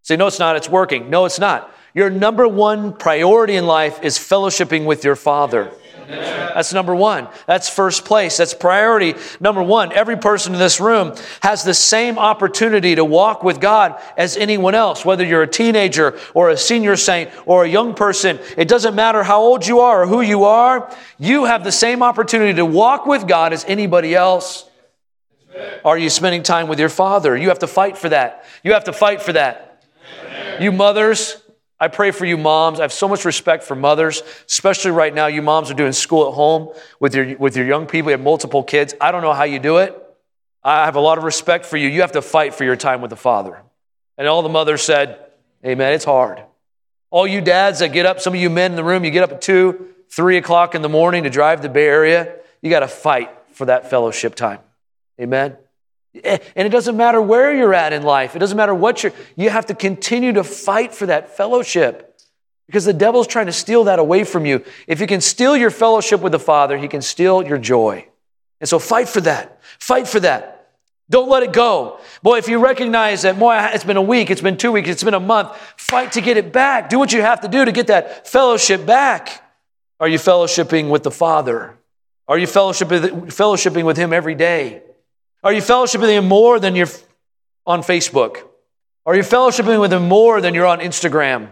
Say, 0.04 0.16
no, 0.18 0.28
it's 0.28 0.40
not. 0.40 0.56
It's 0.56 0.70
working. 0.70 1.10
No, 1.10 1.26
it's 1.26 1.40
not. 1.40 1.74
Your 1.94 2.10
number 2.10 2.48
one 2.48 2.94
priority 2.94 3.56
in 3.56 3.66
life 3.66 4.02
is 4.04 4.18
fellowshipping 4.18 4.86
with 4.86 5.04
your 5.04 5.16
Father. 5.16 5.72
That's 6.08 6.74
number 6.74 6.94
one. 6.94 7.28
That's 7.48 7.70
first 7.70 8.06
place. 8.06 8.38
That's 8.38 8.54
priority 8.54 9.16
number 9.40 9.64
one. 9.64 9.94
Every 9.94 10.18
person 10.18 10.54
in 10.54 10.60
this 10.60 10.82
room 10.82 11.16
has 11.42 11.64
the 11.64 11.74
same 11.74 12.20
opportunity 12.20 12.96
to 12.96 13.06
walk 13.06 13.44
with 13.44 13.62
God 13.62 14.02
as 14.18 14.36
anyone 14.36 14.76
else, 14.76 15.06
whether 15.06 15.26
you're 15.26 15.44
a 15.44 15.48
teenager 15.48 16.18
or 16.34 16.50
a 16.50 16.58
senior 16.58 16.98
saint 16.98 17.30
or 17.46 17.64
a 17.64 17.70
young 17.70 17.94
person. 17.94 18.40
It 18.58 18.68
doesn't 18.68 18.96
matter 18.96 19.24
how 19.24 19.42
old 19.42 19.66
you 19.66 19.80
are 19.80 20.04
or 20.04 20.08
who 20.08 20.22
you 20.22 20.44
are. 20.44 20.94
You 21.18 21.46
have 21.46 21.64
the 21.64 21.72
same 21.72 22.04
opportunity 22.04 22.54
to 22.56 22.66
walk 22.66 23.06
with 23.06 23.28
God 23.28 23.54
as 23.54 23.64
anybody 23.66 24.14
else. 24.14 24.70
Are 25.84 25.98
you 25.98 26.10
spending 26.10 26.44
time 26.44 26.68
with 26.68 26.80
your 26.80 26.90
Father? 26.90 27.36
You 27.38 27.50
have 27.50 27.60
to 27.60 27.68
fight 27.68 27.98
for 27.98 28.10
that. 28.10 28.46
You 28.64 28.74
have 28.74 28.86
to 28.86 28.94
fight 28.94 29.22
for 29.22 29.34
that. 29.34 29.84
You 30.60 30.72
mothers, 30.72 31.42
I 31.82 31.88
pray 31.88 32.12
for 32.12 32.26
you 32.26 32.38
moms. 32.38 32.80
I 32.80 32.84
have 32.84 32.94
so 32.94 33.08
much 33.08 33.26
respect 33.26 33.64
for 33.64 33.76
mothers, 33.76 34.22
especially 34.48 34.92
right 34.92 35.12
now. 35.12 35.26
You 35.26 35.42
moms 35.42 35.72
are 35.72 35.74
doing 35.74 35.94
school 35.94 36.28
at 36.28 36.36
home 36.36 36.70
with 37.00 37.16
your, 37.16 37.36
with 37.38 37.58
your 37.58 37.66
young 37.66 37.88
people. 37.88 38.12
You 38.12 38.18
have 38.18 38.22
multiple 38.22 38.62
kids. 38.62 38.94
I 39.02 39.12
don't 39.12 39.24
know 39.24 39.34
how 39.34 39.46
you 39.46 39.58
do 39.58 39.78
it. 39.78 39.98
I 40.64 40.86
have 40.86 40.96
a 40.96 41.00
lot 41.00 41.18
of 41.18 41.24
respect 41.24 41.66
for 41.66 41.78
you. 41.78 41.88
You 41.88 42.02
have 42.02 42.12
to 42.12 42.22
fight 42.22 42.54
for 42.54 42.66
your 42.66 42.76
time 42.76 43.02
with 43.02 43.10
the 43.10 43.16
Father. 43.16 43.64
And 44.16 44.28
all 44.28 44.44
the 44.44 44.50
mothers 44.50 44.84
said, 44.84 45.26
Amen. 45.66 45.94
It's 45.94 46.06
hard. 46.06 46.44
All 47.10 47.26
you 47.26 47.42
dads 47.42 47.80
that 47.80 47.92
get 47.92 48.06
up, 48.06 48.20
some 48.20 48.36
of 48.36 48.40
you 48.40 48.52
men 48.52 48.72
in 48.74 48.78
the 48.78 48.84
room, 48.84 49.04
you 49.04 49.10
get 49.10 49.24
up 49.24 49.32
at 49.32 49.42
two, 49.42 49.90
three 50.08 50.38
o'clock 50.38 50.76
in 50.76 50.84
the 50.84 50.90
morning 50.90 51.24
to 51.24 51.32
drive 51.32 51.64
the 51.64 51.70
Bay 51.70 51.88
Area, 51.88 52.36
you 52.62 52.70
got 52.70 52.82
to 52.82 52.88
fight 52.88 53.32
for 53.54 53.66
that 53.66 53.90
fellowship 53.90 54.36
time. 54.36 54.60
Amen. 55.20 55.58
Eh, 56.24 56.38
and 56.56 56.66
it 56.66 56.72
doesn't 56.72 56.98
matter 56.98 57.22
where 57.22 57.54
you're 57.54 57.74
at 57.74 57.94
in 57.94 58.04
life. 58.04 58.36
It 58.36 58.40
doesn't 58.40 58.58
matter 58.58 58.76
what 58.76 59.04
you're, 59.04 59.14
you 59.36 59.50
have 59.50 59.68
to 59.68 59.74
continue 59.74 60.34
to 60.34 60.44
fight 60.44 60.94
for 60.94 61.06
that 61.06 61.36
fellowship 61.38 62.20
because 62.68 62.86
the 62.86 62.94
devil's 62.94 63.28
trying 63.28 63.48
to 63.48 63.52
steal 63.52 63.86
that 63.86 64.00
away 64.00 64.24
from 64.24 64.46
you. 64.46 64.64
If 64.88 65.00
he 65.00 65.08
can 65.08 65.22
steal 65.22 65.56
your 65.58 65.72
fellowship 65.72 66.22
with 66.22 66.32
the 66.32 66.40
Father, 66.40 66.78
he 66.78 66.88
can 66.88 67.02
steal 67.02 67.44
your 67.44 67.58
joy. 67.58 68.08
And 68.60 68.70
so 68.70 68.80
fight 68.80 69.10
for 69.10 69.22
that. 69.22 69.60
Fight 69.80 70.08
for 70.08 70.20
that. 70.22 70.70
Don't 71.10 71.28
let 71.28 71.44
it 71.44 71.52
go. 71.52 72.00
Boy, 72.24 72.38
if 72.38 72.48
you 72.48 72.60
recognize 72.60 73.24
that, 73.24 73.38
boy, 73.38 73.54
it's 73.74 73.84
been 73.84 73.98
a 73.98 74.02
week, 74.02 74.30
it's 74.30 74.40
been 74.40 74.56
two 74.56 74.72
weeks, 74.72 74.88
it's 74.88 75.04
been 75.04 75.14
a 75.14 75.20
month, 75.20 75.58
fight 75.76 76.14
to 76.14 76.22
get 76.22 76.38
it 76.38 76.54
back. 76.54 76.90
Do 76.90 76.98
what 76.98 77.12
you 77.12 77.22
have 77.22 77.42
to 77.42 77.50
do 77.50 77.66
to 77.66 77.72
get 77.74 77.88
that 77.88 78.28
fellowship 78.30 78.86
back. 78.86 79.44
Are 80.00 80.08
you 80.08 80.18
fellowshipping 80.18 80.90
with 80.90 81.04
the 81.04 81.12
Father? 81.12 81.78
Are 82.30 82.38
you 82.38 82.48
fellowshipping, 82.48 83.26
fellowshipping 83.28 83.84
with 83.84 83.98
Him 83.98 84.14
every 84.14 84.36
day? 84.36 84.84
Are 85.44 85.54
you 85.54 85.62
fellowshipping 85.62 86.02
with 86.02 86.10
Him 86.10 86.28
more 86.28 86.60
than 86.60 86.76
you're 86.76 86.88
on 87.66 87.82
Facebook? 87.82 88.44
Are 89.06 89.16
you 89.16 89.24
fellowshipping 89.24 89.80
with 89.80 89.92
Him 89.92 90.08
more 90.08 90.42
than 90.42 90.54
you're 90.54 90.66
on 90.66 90.80
Instagram? 90.80 91.50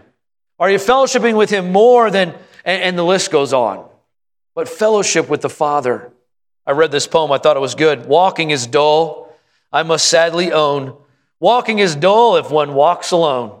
Are 0.58 0.70
you 0.70 0.78
fellowshipping 0.78 1.36
with 1.36 1.50
Him 1.50 1.72
more 1.72 2.10
than, 2.10 2.34
and, 2.64 2.82
and 2.82 2.98
the 2.98 3.04
list 3.04 3.30
goes 3.30 3.52
on. 3.52 3.88
But 4.54 4.68
fellowship 4.68 5.28
with 5.28 5.40
the 5.40 5.48
Father. 5.48 6.12
I 6.66 6.72
read 6.72 6.92
this 6.92 7.06
poem, 7.06 7.32
I 7.32 7.38
thought 7.38 7.56
it 7.56 7.60
was 7.60 7.74
good. 7.74 8.06
Walking 8.06 8.50
is 8.50 8.66
dull 8.66 9.20
I 9.72 9.82
must 9.82 10.08
sadly 10.08 10.52
own. 10.52 10.96
Walking 11.38 11.78
is 11.78 11.94
dull 11.94 12.36
if 12.36 12.50
one 12.50 12.74
walks 12.74 13.12
alone. 13.12 13.60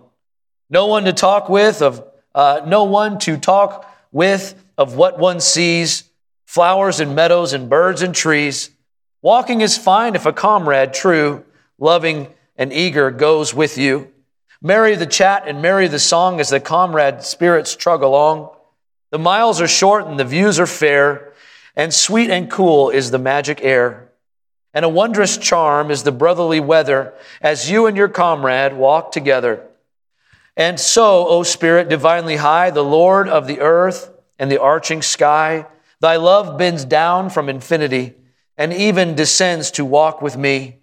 No 0.68 0.86
one 0.86 1.04
to 1.04 1.12
talk 1.12 1.48
with 1.48 1.82
of 1.82 2.04
uh, 2.34 2.62
no 2.66 2.84
one 2.84 3.18
to 3.20 3.36
talk 3.36 3.90
with 4.12 4.54
of 4.78 4.94
what 4.94 5.18
one 5.18 5.40
sees, 5.40 6.04
flowers 6.46 7.00
and 7.00 7.14
meadows 7.14 7.52
and 7.52 7.68
birds 7.68 8.02
and 8.02 8.14
trees. 8.14 8.70
Walking 9.22 9.60
is 9.60 9.76
fine 9.76 10.14
if 10.14 10.24
a 10.24 10.32
comrade 10.32 10.94
true, 10.94 11.44
loving 11.78 12.28
and 12.56 12.72
eager 12.72 13.10
goes 13.10 13.52
with 13.52 13.76
you. 13.76 14.10
Merry 14.62 14.94
the 14.94 15.06
chat 15.06 15.44
and 15.46 15.60
merry 15.60 15.88
the 15.88 15.98
song 15.98 16.40
as 16.40 16.48
the 16.48 16.60
comrade 16.60 17.22
spirits 17.22 17.76
trug 17.76 18.02
along. 18.02 18.50
The 19.10 19.18
miles 19.18 19.60
are 19.60 19.68
short 19.68 20.06
and 20.06 20.18
the 20.18 20.24
views 20.24 20.58
are 20.58 20.66
fair, 20.66 21.34
and 21.76 21.92
sweet 21.92 22.30
and 22.30 22.50
cool 22.50 22.88
is 22.88 23.10
the 23.10 23.18
magic 23.18 23.60
air. 23.62 24.10
And 24.72 24.86
a 24.86 24.88
wondrous 24.88 25.36
charm 25.36 25.90
is 25.90 26.02
the 26.02 26.12
brotherly 26.12 26.60
weather 26.60 27.12
as 27.42 27.70
you 27.70 27.86
and 27.86 27.96
your 27.98 28.08
comrade 28.08 28.72
walk 28.72 29.12
together. 29.12 29.66
And 30.56 30.80
so, 30.80 31.26
O 31.26 31.42
Spirit, 31.42 31.90
divinely 31.90 32.36
high, 32.36 32.70
the 32.70 32.84
Lord 32.84 33.28
of 33.28 33.46
the 33.46 33.60
earth 33.60 34.10
and 34.38 34.50
the 34.50 34.60
arching 34.60 35.02
sky, 35.02 35.66
thy 36.00 36.16
love 36.16 36.56
bends 36.56 36.86
down 36.86 37.28
from 37.28 37.50
infinity 37.50 38.14
and 38.60 38.74
even 38.74 39.14
descends 39.14 39.70
to 39.70 39.86
walk 39.86 40.20
with 40.20 40.36
me. 40.36 40.76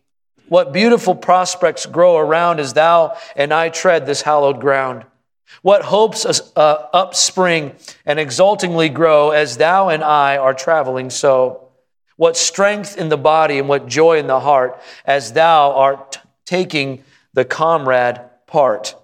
What 0.49 0.73
beautiful 0.73 1.13
prospects 1.13 1.85
grow 1.85 2.17
around 2.17 2.59
as 2.59 2.73
thou 2.73 3.15
and 3.35 3.53
I 3.53 3.69
tread 3.69 4.07
this 4.07 4.23
hallowed 4.23 4.59
ground. 4.59 5.05
What 5.61 5.83
hopes 5.83 6.25
uh, 6.25 6.87
upspring 6.91 7.75
and 8.03 8.19
exultingly 8.19 8.89
grow 8.89 9.29
as 9.29 9.57
thou 9.57 9.89
and 9.89 10.03
I 10.03 10.37
are 10.37 10.55
traveling 10.55 11.11
so 11.11 11.69
what 12.15 12.35
strength 12.35 12.97
in 12.97 13.09
the 13.09 13.17
body 13.17 13.59
and 13.59 13.69
what 13.69 13.85
joy 13.85 14.17
in 14.17 14.25
the 14.25 14.39
heart 14.39 14.81
as 15.05 15.33
thou 15.33 15.73
art 15.73 16.19
taking 16.47 17.03
the 17.33 17.45
comrade 17.45 18.19
part. 18.47 18.95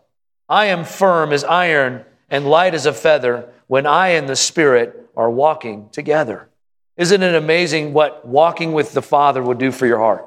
I 0.50 0.66
am 0.66 0.84
firm 0.84 1.32
as 1.32 1.44
iron 1.44 2.06
and 2.28 2.50
light 2.50 2.74
as 2.74 2.88
a 2.88 2.94
feather 2.94 3.50
when 3.68 3.86
I 3.86 4.10
and 4.10 4.28
the 4.28 4.36
Spirit 4.36 5.12
are 5.16 5.30
walking 5.30 5.90
together. 5.92 6.50
Isn't 6.98 7.24
it 7.24 7.36
amazing 7.36 7.94
what 7.94 8.26
walking 8.26 8.74
with 8.74 8.94
the 8.94 9.02
Father 9.02 9.42
will 9.42 9.56
do 9.56 9.72
for 9.72 9.86
your 9.86 9.98
heart? 9.98 10.26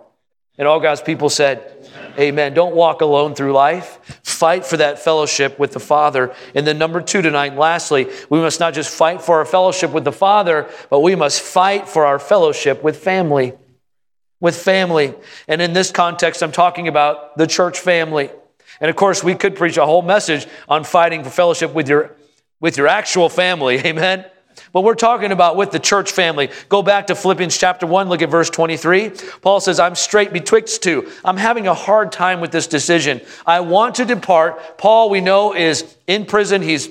And 0.59 0.67
all 0.67 0.81
God's 0.81 1.03
people 1.03 1.29
said, 1.29 1.89
Amen. 2.19 2.55
Don't 2.55 2.75
walk 2.75 3.03
alone 3.03 3.35
through 3.35 3.53
life. 3.53 4.01
Fight 4.23 4.65
for 4.65 4.79
that 4.79 4.99
fellowship 4.99 5.59
with 5.59 5.73
the 5.73 5.81
Father. 5.81 6.35
And 6.55 6.67
then, 6.67 6.79
number 6.79 7.03
two 7.03 7.21
tonight, 7.21 7.49
and 7.49 7.59
lastly, 7.59 8.09
we 8.31 8.39
must 8.39 8.59
not 8.59 8.73
just 8.73 8.91
fight 8.91 9.21
for 9.21 9.39
our 9.39 9.45
fellowship 9.45 9.91
with 9.91 10.05
the 10.05 10.13
Father, 10.13 10.71
but 10.89 11.01
we 11.01 11.15
must 11.15 11.43
fight 11.43 11.89
for 11.89 12.07
our 12.07 12.19
fellowship 12.19 12.83
with 12.83 12.97
family. 12.97 13.53
With 14.41 14.57
family. 14.57 15.15
And 15.47 15.61
in 15.61 15.75
this 15.75 15.91
context, 15.91 16.43
I'm 16.43 16.53
talking 16.53 16.89
about 16.89 17.37
the 17.37 17.47
church 17.47 17.79
family. 17.79 18.31
And 18.81 18.89
of 18.89 18.97
course, 18.97 19.23
we 19.23 19.35
could 19.35 19.57
preach 19.57 19.77
a 19.77 19.85
whole 19.85 20.03
message 20.03 20.47
on 20.69 20.85
fighting 20.85 21.23
for 21.23 21.31
fellowship 21.31 21.75
with 21.75 21.89
your, 21.89 22.17
with 22.61 22.79
your 22.79 22.89
actual 22.89 23.29
family. 23.29 23.79
Amen. 23.85 24.25
But 24.73 24.83
we're 24.83 24.95
talking 24.95 25.33
about 25.33 25.57
with 25.57 25.71
the 25.71 25.79
church 25.79 26.13
family. 26.13 26.51
Go 26.69 26.83
back 26.83 27.09
to 27.09 27.15
Philippians 27.15 27.57
chapter 27.57 27.87
1, 27.87 28.09
look 28.09 28.23
at 28.23 28.31
verse 28.31 28.51
23. 28.51 29.11
Paul 29.41 29.61
says, 29.61 29.79
I'm 29.81 29.95
straight 29.95 30.33
betwixt 30.33 30.83
two. 30.83 31.11
I'm 31.25 31.37
having 31.37 31.67
a 31.67 31.75
hard 31.75 32.13
time 32.13 32.41
with 32.41 32.53
this 32.53 32.67
decision. 32.67 33.21
I 33.47 33.61
want 33.61 33.97
to 33.97 34.05
depart. 34.05 34.79
Paul, 34.79 35.11
we 35.11 35.21
know, 35.21 35.55
is 35.55 35.97
in 36.07 36.27
prison. 36.27 36.63
He's 36.63 36.89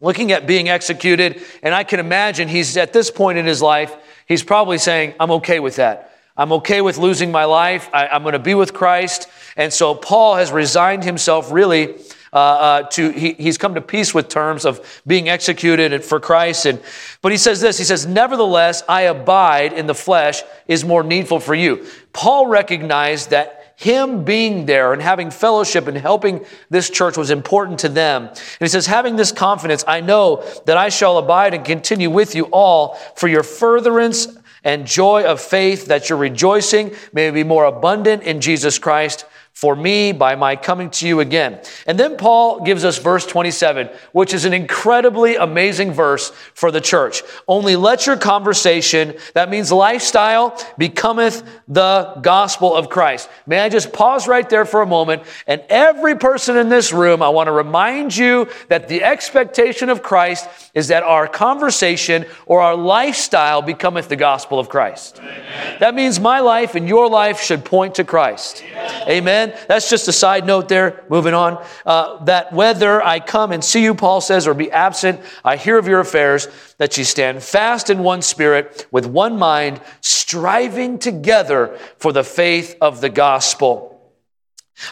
looking 0.00 0.32
at 0.32 0.46
being 0.46 0.68
executed. 0.68 1.42
And 1.62 1.74
I 1.74 1.84
can 1.84 2.00
imagine 2.00 2.48
he's 2.48 2.76
at 2.76 2.92
this 2.92 3.10
point 3.10 3.38
in 3.38 3.46
his 3.46 3.62
life, 3.62 3.94
he's 4.26 4.42
probably 4.42 4.78
saying, 4.78 5.14
I'm 5.18 5.30
okay 5.32 5.60
with 5.60 5.76
that. 5.76 6.12
I'm 6.36 6.52
okay 6.52 6.82
with 6.82 6.98
losing 6.98 7.32
my 7.32 7.44
life. 7.44 7.88
I, 7.94 8.14
am 8.14 8.22
going 8.22 8.34
to 8.34 8.38
be 8.38 8.54
with 8.54 8.74
Christ. 8.74 9.28
And 9.56 9.72
so 9.72 9.94
Paul 9.94 10.36
has 10.36 10.52
resigned 10.52 11.02
himself 11.02 11.50
really 11.50 11.94
uh, 12.36 12.38
uh, 12.38 12.82
to 12.82 13.08
he, 13.08 13.32
he's 13.32 13.56
come 13.56 13.74
to 13.74 13.80
peace 13.80 14.12
with 14.12 14.28
terms 14.28 14.66
of 14.66 15.02
being 15.06 15.26
executed 15.26 16.04
for 16.04 16.20
Christ. 16.20 16.66
And 16.66 16.82
but 17.22 17.32
he 17.32 17.38
says 17.38 17.62
this. 17.62 17.78
He 17.78 17.84
says, 17.84 18.04
"Nevertheless, 18.04 18.82
I 18.86 19.02
abide 19.02 19.72
in 19.72 19.86
the 19.86 19.94
flesh 19.94 20.42
is 20.68 20.84
more 20.84 21.02
needful 21.02 21.40
for 21.40 21.54
you." 21.54 21.86
Paul 22.12 22.46
recognized 22.46 23.30
that 23.30 23.74
him 23.76 24.24
being 24.24 24.66
there 24.66 24.92
and 24.92 25.00
having 25.00 25.30
fellowship 25.30 25.86
and 25.86 25.96
helping 25.96 26.44
this 26.68 26.90
church 26.90 27.16
was 27.16 27.30
important 27.30 27.78
to 27.80 27.88
them. 27.88 28.24
And 28.26 28.38
he 28.58 28.68
says, 28.68 28.86
having 28.86 29.16
this 29.16 29.32
confidence, 29.32 29.84
I 29.86 30.00
know 30.00 30.44
that 30.64 30.78
I 30.78 30.88
shall 30.88 31.18
abide 31.18 31.52
and 31.52 31.62
continue 31.62 32.08
with 32.08 32.34
you 32.34 32.44
all 32.52 32.94
for 33.16 33.28
your 33.28 33.42
furtherance 33.42 34.28
and 34.64 34.86
joy 34.86 35.24
of 35.24 35.42
faith, 35.42 35.86
that 35.86 36.08
your 36.08 36.18
rejoicing 36.18 36.94
may 37.12 37.30
be 37.30 37.44
more 37.44 37.66
abundant 37.66 38.22
in 38.22 38.40
Jesus 38.40 38.78
Christ 38.78 39.26
for 39.56 39.74
me 39.74 40.12
by 40.12 40.34
my 40.34 40.54
coming 40.54 40.90
to 40.90 41.08
you 41.08 41.20
again. 41.20 41.58
And 41.86 41.98
then 41.98 42.18
Paul 42.18 42.60
gives 42.60 42.84
us 42.84 42.98
verse 42.98 43.24
27, 43.24 43.88
which 44.12 44.34
is 44.34 44.44
an 44.44 44.52
incredibly 44.52 45.36
amazing 45.36 45.92
verse 45.92 46.28
for 46.52 46.70
the 46.70 46.82
church. 46.82 47.22
Only 47.48 47.74
let 47.74 48.06
your 48.06 48.18
conversation, 48.18 49.16
that 49.32 49.48
means 49.48 49.72
lifestyle, 49.72 50.62
becometh 50.76 51.42
the 51.68 52.18
gospel 52.20 52.76
of 52.76 52.90
Christ. 52.90 53.30
May 53.46 53.60
I 53.60 53.70
just 53.70 53.94
pause 53.94 54.28
right 54.28 54.46
there 54.46 54.66
for 54.66 54.82
a 54.82 54.86
moment? 54.86 55.22
And 55.46 55.62
every 55.70 56.16
person 56.16 56.58
in 56.58 56.68
this 56.68 56.92
room, 56.92 57.22
I 57.22 57.30
want 57.30 57.46
to 57.46 57.52
remind 57.52 58.14
you 58.14 58.50
that 58.68 58.88
the 58.88 59.04
expectation 59.04 59.88
of 59.88 60.02
Christ 60.02 60.50
is 60.74 60.88
that 60.88 61.02
our 61.02 61.26
conversation 61.26 62.26
or 62.44 62.60
our 62.60 62.76
lifestyle 62.76 63.62
becometh 63.62 64.10
the 64.10 64.16
gospel 64.16 64.58
of 64.58 64.68
Christ. 64.68 65.18
Amen. 65.18 65.76
That 65.80 65.94
means 65.94 66.20
my 66.20 66.40
life 66.40 66.74
and 66.74 66.86
your 66.86 67.08
life 67.08 67.40
should 67.40 67.64
point 67.64 67.94
to 67.94 68.04
Christ. 68.04 68.62
Amen. 68.62 69.45
Amen. 69.45 69.45
Amen. 69.46 69.64
That's 69.68 69.90
just 69.90 70.08
a 70.08 70.12
side 70.12 70.46
note 70.46 70.68
there. 70.68 71.04
Moving 71.08 71.34
on. 71.34 71.64
Uh, 71.84 72.24
that 72.24 72.52
whether 72.52 73.02
I 73.02 73.20
come 73.20 73.52
and 73.52 73.64
see 73.64 73.82
you, 73.82 73.94
Paul 73.94 74.20
says, 74.20 74.46
or 74.46 74.54
be 74.54 74.70
absent, 74.70 75.20
I 75.44 75.56
hear 75.56 75.78
of 75.78 75.88
your 75.88 76.00
affairs, 76.00 76.48
that 76.78 76.96
you 76.98 77.04
stand 77.04 77.42
fast 77.42 77.90
in 77.90 78.02
one 78.02 78.22
spirit, 78.22 78.86
with 78.90 79.06
one 79.06 79.38
mind, 79.38 79.80
striving 80.00 80.98
together 80.98 81.78
for 81.98 82.12
the 82.12 82.24
faith 82.24 82.76
of 82.80 83.00
the 83.00 83.08
gospel. 83.08 83.92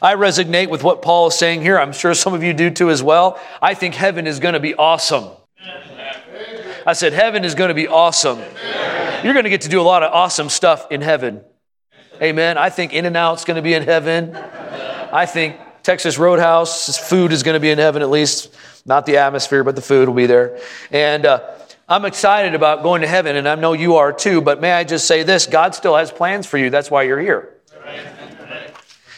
I 0.01 0.15
resonate 0.15 0.71
with 0.71 0.83
what 0.83 1.03
Paul 1.03 1.27
is 1.27 1.35
saying 1.35 1.61
here. 1.61 1.79
I'm 1.79 1.93
sure 1.93 2.15
some 2.15 2.33
of 2.33 2.43
you 2.43 2.55
do 2.55 2.71
too 2.71 2.91
as 2.91 3.03
well. 3.03 3.39
I 3.61 3.75
think 3.75 3.95
heaven 3.95 4.27
is 4.27 4.41
going 4.41 4.55
to 4.55 4.61
be 4.61 4.75
awesome. 4.75 5.29
I 6.87 6.93
said, 6.93 7.13
Heaven 7.13 7.45
is 7.45 7.55
going 7.55 7.69
to 7.69 7.75
be 7.75 7.89
awesome. 7.89 8.39
You're 9.23 9.33
going 9.33 9.45
to 9.45 9.51
get 9.51 9.63
to 9.63 9.69
do 9.69 9.81
a 9.81 9.83
lot 9.83 10.03
of 10.03 10.13
awesome 10.13 10.51
stuff 10.51 10.91
in 10.91 11.01
heaven. 11.01 11.43
Amen. 12.25 12.57
I 12.57 12.71
think 12.71 12.95
In-N-Out's 12.95 13.45
going 13.45 13.57
to 13.57 13.62
be 13.62 13.75
in 13.75 13.83
heaven. 13.83 14.35
I 14.35 15.26
think 15.26 15.57
Texas 15.83 16.19
Roadhouse 16.19 16.97
food 16.97 17.33
is 17.33 17.43
going 17.43 17.52
to 17.52 17.61
be 17.61 17.69
in 17.69 17.76
heaven 17.76 18.00
at 18.00 18.09
least. 18.09 18.57
Not 18.87 19.04
the 19.04 19.19
atmosphere, 19.19 19.62
but 19.62 19.76
the 19.76 19.83
food 19.83 20.09
will 20.09 20.14
be 20.14 20.25
there. 20.25 20.59
And 20.90 21.26
uh, 21.26 21.50
I'm 21.87 22.07
excited 22.07 22.54
about 22.54 22.83
going 22.83 23.02
to 23.02 23.07
heaven, 23.07 23.37
and 23.37 23.47
I 23.47 23.57
know 23.57 23.75
you 23.75 23.97
are 23.97 24.11
too. 24.11 24.40
But 24.40 24.59
may 24.59 24.73
I 24.73 24.85
just 24.85 25.07
say 25.07 25.23
this 25.23 25.47
God 25.47 25.75
still 25.75 25.97
has 25.97 26.11
plans 26.11 26.47
for 26.47 26.57
you. 26.57 26.71
That's 26.71 26.90
why 26.90 27.02
you're 27.02 27.21
here. 27.21 27.52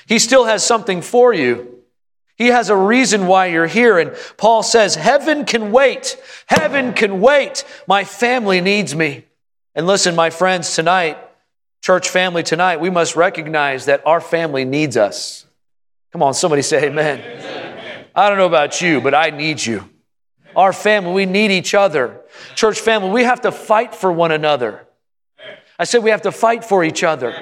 He 0.09 0.19
still 0.19 0.45
has 0.47 0.67
something 0.67 1.01
for 1.01 1.33
you. 1.33 1.85
He 2.35 2.49
has 2.49 2.71
a 2.71 2.77
reason 2.77 3.29
why 3.29 3.47
you're 3.47 3.69
here. 3.69 4.01
And 4.01 4.17
Paul 4.37 4.65
says, 4.65 4.97
Heaven 4.97 5.45
can 5.45 5.71
wait. 5.71 6.21
Heaven 6.47 6.93
can 6.93 7.21
wait. 7.21 7.65
My 7.87 8.03
family 8.03 8.61
needs 8.61 8.97
me. 8.97 9.27
And 9.77 9.87
listen, 9.87 10.17
my 10.17 10.31
friends, 10.31 10.75
tonight, 10.75 11.19
Church 11.87 12.09
family, 12.09 12.43
tonight 12.43 12.81
we 12.81 12.91
must 12.91 13.15
recognize 13.15 13.85
that 13.85 14.05
our 14.05 14.21
family 14.21 14.65
needs 14.65 14.97
us. 14.97 15.47
Come 16.11 16.21
on, 16.21 16.35
somebody 16.35 16.63
say 16.63 16.87
amen. 16.87 17.21
amen. 17.21 18.05
I 18.13 18.29
don't 18.29 18.39
know 18.39 18.47
about 18.47 18.81
you, 18.81 19.01
but 19.01 19.15
I 19.15 19.31
need 19.31 19.65
you. 19.65 19.89
Our 20.57 20.73
family, 20.73 21.13
we 21.13 21.27
need 21.27 21.53
each 21.53 21.75
other. 21.75 22.23
Church 22.57 22.81
family, 22.81 23.11
we 23.11 23.23
have 23.23 23.43
to 23.43 23.53
fight 23.53 23.95
for 23.95 24.11
one 24.11 24.33
another. 24.33 24.85
I 25.79 25.85
said 25.85 26.03
we 26.03 26.11
have 26.11 26.23
to 26.23 26.33
fight 26.33 26.65
for 26.65 26.83
each 26.83 27.05
other. 27.05 27.33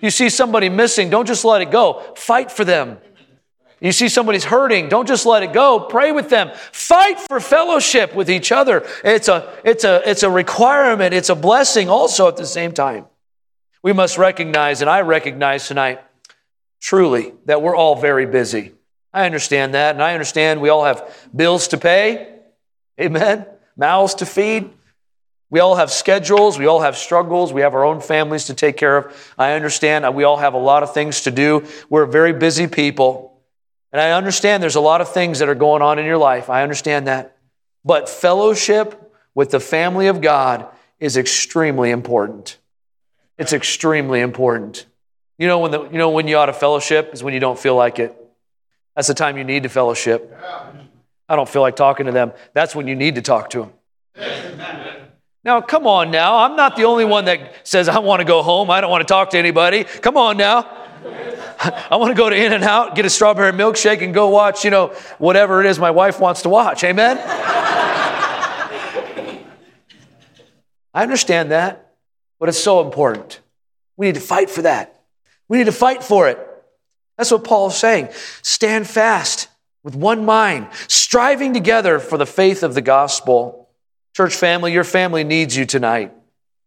You 0.00 0.10
see 0.10 0.28
somebody 0.28 0.68
missing, 0.68 1.10
don't 1.10 1.26
just 1.26 1.44
let 1.44 1.60
it 1.60 1.72
go. 1.72 2.14
Fight 2.14 2.52
for 2.52 2.64
them. 2.64 2.98
You 3.80 3.90
see 3.90 4.08
somebody's 4.08 4.44
hurting, 4.44 4.88
don't 4.88 5.08
just 5.08 5.26
let 5.26 5.42
it 5.42 5.52
go. 5.52 5.80
Pray 5.80 6.12
with 6.12 6.30
them. 6.30 6.52
Fight 6.70 7.18
for 7.18 7.40
fellowship 7.40 8.14
with 8.14 8.30
each 8.30 8.52
other. 8.52 8.86
It's 9.02 9.26
a, 9.26 9.52
it's 9.64 9.82
a, 9.82 10.08
it's 10.08 10.22
a 10.22 10.30
requirement, 10.30 11.12
it's 11.12 11.28
a 11.28 11.34
blessing 11.34 11.88
also 11.88 12.28
at 12.28 12.36
the 12.36 12.46
same 12.46 12.70
time. 12.70 13.06
We 13.82 13.92
must 13.92 14.18
recognize, 14.18 14.80
and 14.80 14.90
I 14.90 15.02
recognize 15.02 15.68
tonight, 15.68 16.00
truly, 16.80 17.32
that 17.46 17.62
we're 17.62 17.76
all 17.76 17.96
very 17.96 18.26
busy. 18.26 18.72
I 19.12 19.26
understand 19.26 19.74
that, 19.74 19.94
and 19.94 20.02
I 20.02 20.12
understand 20.12 20.60
we 20.60 20.68
all 20.68 20.84
have 20.84 21.28
bills 21.34 21.68
to 21.68 21.78
pay. 21.78 22.34
Amen. 23.00 23.46
Mouths 23.76 24.14
to 24.16 24.26
feed. 24.26 24.70
We 25.50 25.60
all 25.60 25.76
have 25.76 25.90
schedules. 25.90 26.58
We 26.58 26.66
all 26.66 26.80
have 26.80 26.96
struggles. 26.96 27.52
We 27.52 27.62
have 27.62 27.74
our 27.74 27.84
own 27.84 28.00
families 28.00 28.46
to 28.46 28.54
take 28.54 28.76
care 28.76 28.98
of. 28.98 29.34
I 29.38 29.52
understand 29.52 30.14
we 30.14 30.24
all 30.24 30.36
have 30.36 30.54
a 30.54 30.58
lot 30.58 30.82
of 30.82 30.92
things 30.92 31.22
to 31.22 31.30
do. 31.30 31.66
We're 31.88 32.06
very 32.06 32.32
busy 32.32 32.66
people. 32.66 33.40
And 33.92 34.00
I 34.00 34.10
understand 34.10 34.62
there's 34.62 34.74
a 34.74 34.80
lot 34.80 35.00
of 35.00 35.10
things 35.10 35.38
that 35.38 35.48
are 35.48 35.54
going 35.54 35.80
on 35.80 35.98
in 35.98 36.04
your 36.04 36.18
life. 36.18 36.50
I 36.50 36.62
understand 36.62 37.06
that. 37.06 37.38
But 37.84 38.08
fellowship 38.08 39.14
with 39.34 39.50
the 39.50 39.60
family 39.60 40.08
of 40.08 40.20
God 40.20 40.66
is 41.00 41.16
extremely 41.16 41.90
important. 41.90 42.58
It's 43.38 43.52
extremely 43.52 44.20
important. 44.20 44.86
You 45.38 45.46
know 45.46 45.60
when 45.60 45.70
the, 45.70 45.84
you 45.84 45.98
know 45.98 46.10
when 46.10 46.26
you 46.26 46.36
ought 46.36 46.46
to 46.46 46.52
fellowship 46.52 47.10
is 47.12 47.22
when 47.22 47.32
you 47.32 47.40
don't 47.40 47.58
feel 47.58 47.76
like 47.76 47.98
it. 47.98 48.14
That's 48.96 49.08
the 49.08 49.14
time 49.14 49.38
you 49.38 49.44
need 49.44 49.62
to 49.62 49.68
fellowship. 49.68 50.36
I 51.28 51.36
don't 51.36 51.48
feel 51.48 51.62
like 51.62 51.76
talking 51.76 52.06
to 52.06 52.12
them. 52.12 52.32
That's 52.52 52.74
when 52.74 52.88
you 52.88 52.96
need 52.96 53.14
to 53.14 53.22
talk 53.22 53.50
to 53.50 53.60
them. 53.60 53.72
Now, 55.44 55.60
come 55.60 55.86
on 55.86 56.10
now. 56.10 56.38
I'm 56.38 56.56
not 56.56 56.74
the 56.74 56.84
only 56.84 57.04
one 57.04 57.26
that 57.26 57.66
says 57.66 57.88
I 57.88 58.00
want 58.00 58.20
to 58.20 58.24
go 58.24 58.42
home. 58.42 58.70
I 58.70 58.80
don't 58.80 58.90
want 58.90 59.06
to 59.06 59.12
talk 59.12 59.30
to 59.30 59.38
anybody. 59.38 59.84
Come 59.84 60.16
on 60.16 60.36
now. 60.36 60.62
I 61.60 61.96
want 61.96 62.10
to 62.10 62.16
go 62.16 62.28
to 62.28 62.36
In-N-Out, 62.36 62.94
get 62.96 63.04
a 63.06 63.10
strawberry 63.10 63.52
milkshake, 63.52 64.02
and 64.02 64.12
go 64.12 64.28
watch, 64.28 64.64
you 64.64 64.70
know, 64.70 64.88
whatever 65.18 65.60
it 65.60 65.66
is 65.66 65.78
my 65.78 65.90
wife 65.90 66.20
wants 66.20 66.42
to 66.42 66.48
watch. 66.48 66.82
Amen? 66.84 67.18
I 70.94 71.02
understand 71.02 71.50
that, 71.52 71.87
but 72.38 72.48
it's 72.48 72.62
so 72.62 72.80
important. 72.80 73.40
We 73.96 74.06
need 74.06 74.14
to 74.14 74.20
fight 74.20 74.50
for 74.50 74.62
that. 74.62 75.02
We 75.48 75.58
need 75.58 75.64
to 75.64 75.72
fight 75.72 76.04
for 76.04 76.28
it. 76.28 76.38
That's 77.16 77.30
what 77.30 77.44
Paul 77.44 77.68
is 77.68 77.74
saying. 77.74 78.10
Stand 78.42 78.86
fast 78.88 79.48
with 79.82 79.96
one 79.96 80.24
mind, 80.24 80.68
striving 80.86 81.52
together 81.52 81.98
for 81.98 82.16
the 82.16 82.26
faith 82.26 82.62
of 82.62 82.74
the 82.74 82.80
gospel. 82.80 83.68
Church 84.14 84.34
family, 84.34 84.72
your 84.72 84.84
family 84.84 85.24
needs 85.24 85.56
you 85.56 85.64
tonight. 85.64 86.12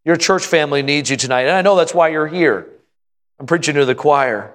Your 0.04 0.16
church 0.16 0.46
family 0.46 0.82
needs 0.82 1.10
you 1.10 1.18
tonight. 1.18 1.44
And 1.44 1.52
I 1.52 1.62
know 1.62 1.76
that's 1.76 1.94
why 1.94 2.10
you're 2.10 2.28
here. 2.28 2.68
I'm 3.40 3.46
preaching 3.46 3.76
to 3.76 3.86
the 3.86 3.96
choir. 3.96 4.54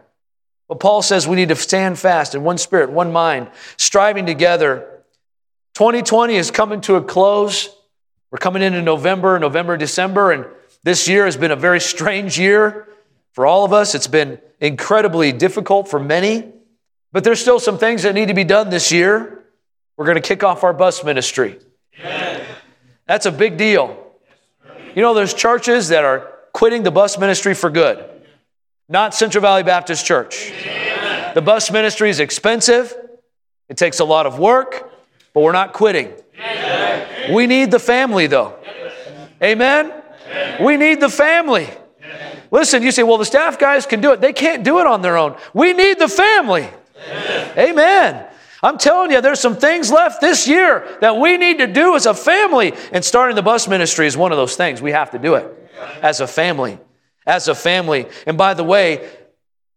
But 0.69 0.81
Paul 0.81 1.03
says 1.03 1.27
we 1.27 1.37
need 1.37 1.51
to 1.51 1.57
stand 1.57 1.99
fast 1.99 2.35
in 2.35 2.43
one 2.43 2.59
spirit, 2.59 2.91
one 2.91 3.13
mind, 3.13 3.51
striving 3.77 4.27
together. 4.27 5.03
2020 5.75 6.35
is 6.35 6.51
coming 6.51 6.81
to 6.83 6.97
a 6.97 7.03
close. 7.03 7.69
We're 8.31 8.39
coming 8.39 8.63
into 8.63 8.83
November, 8.83 9.39
November, 9.39 9.77
December, 9.77 10.33
and 10.33 10.47
this 10.83 11.09
year 11.09 11.25
has 11.25 11.37
been 11.37 11.51
a 11.51 11.57
very 11.57 11.81
strange 11.81 12.39
year 12.39 12.89
for 13.33 13.47
all 13.47 13.65
of 13.65 13.73
us. 13.73 13.95
It's 13.95 14.07
been 14.07 14.41
incredibly 14.61 15.33
difficult 15.33 15.89
for 15.89 16.01
many, 16.01 16.53
but 17.13 17.25
there's 17.25 17.41
still 17.41 17.61
some 17.61 17.79
things 17.79 18.03
that 18.05 18.15
need 18.15 18.29
to 18.29 18.35
be 18.35 18.45
done 18.45 18.71
this 18.71 18.93
year. 18.93 19.45
We're 19.97 20.07
going 20.07 20.17
to 20.17 20.27
kick 20.27 20.45
off 20.45 20.65
our 20.65 20.73
bus 20.73 21.05
ministry. 21.05 21.59
That's 23.07 23.27
a 23.27 23.33
big 23.33 23.57
deal. 23.57 23.97
You 24.95 25.03
know, 25.03 25.15
there's 25.15 25.35
churches 25.35 25.89
that 25.89 26.05
are 26.05 26.33
quitting 26.53 26.83
the 26.83 26.91
bus 26.91 27.19
ministry 27.19 27.55
for 27.55 27.71
good. 27.71 28.05
Not 28.89 29.15
Central 29.15 29.43
Valley 29.43 29.63
Baptist 29.63 30.07
Church. 30.07 30.53
The 31.35 31.43
bus 31.43 31.71
ministry 31.71 32.09
is 32.09 32.21
expensive, 32.21 32.95
it 33.69 33.77
takes 33.77 34.01
a 34.01 34.05
lot 34.05 34.27
of 34.27 34.39
work, 34.39 34.91
but 35.35 35.41
we're 35.41 35.53
not 35.53 35.73
quitting. 35.73 36.13
We 37.33 37.47
need 37.47 37.71
the 37.71 37.79
family, 37.79 38.27
though. 38.27 38.55
Amen? 39.43 39.96
We 40.61 40.77
need 40.77 41.01
the 41.01 41.09
family. 41.09 41.69
Listen, 42.51 42.83
you 42.83 42.93
say, 42.93 43.03
well, 43.03 43.19
the 43.19 43.25
staff 43.25 43.59
guys 43.59 43.87
can 43.87 44.01
do 44.01 44.13
it. 44.13 44.21
They 44.21 44.33
can't 44.33 44.65
do 44.65 44.79
it 44.79 44.87
on 44.87 45.03
their 45.03 45.17
own. 45.17 45.37
We 45.53 45.73
need 45.73 45.99
the 45.99 46.09
family. 46.09 46.69
Amen. 47.57 48.27
I'm 48.63 48.79
telling 48.79 49.11
you, 49.11 49.21
there's 49.21 49.41
some 49.41 49.57
things 49.57 49.91
left 49.91 50.21
this 50.21 50.49
year 50.49 50.97
that 51.01 51.17
we 51.19 51.37
need 51.37 51.59
to 51.59 51.67
do 51.67 51.95
as 51.95 52.07
a 52.07 52.15
family. 52.15 52.73
And 52.93 53.05
starting 53.05 53.37
the 53.37 53.43
bus 53.43 53.69
ministry 53.69 54.07
is 54.07 54.17
one 54.17 54.33
of 54.33 54.39
those 54.39 54.57
things. 54.57 54.81
We 54.81 54.93
have 54.93 55.11
to 55.11 55.19
do 55.19 55.35
it 55.35 55.71
as 56.03 56.21
a 56.21 56.27
family 56.27 56.79
as 57.27 57.49
a 57.49 57.55
family. 57.55 58.07
And 58.27 58.39
by 58.39 58.55
the 58.55 58.65
way, 58.65 59.09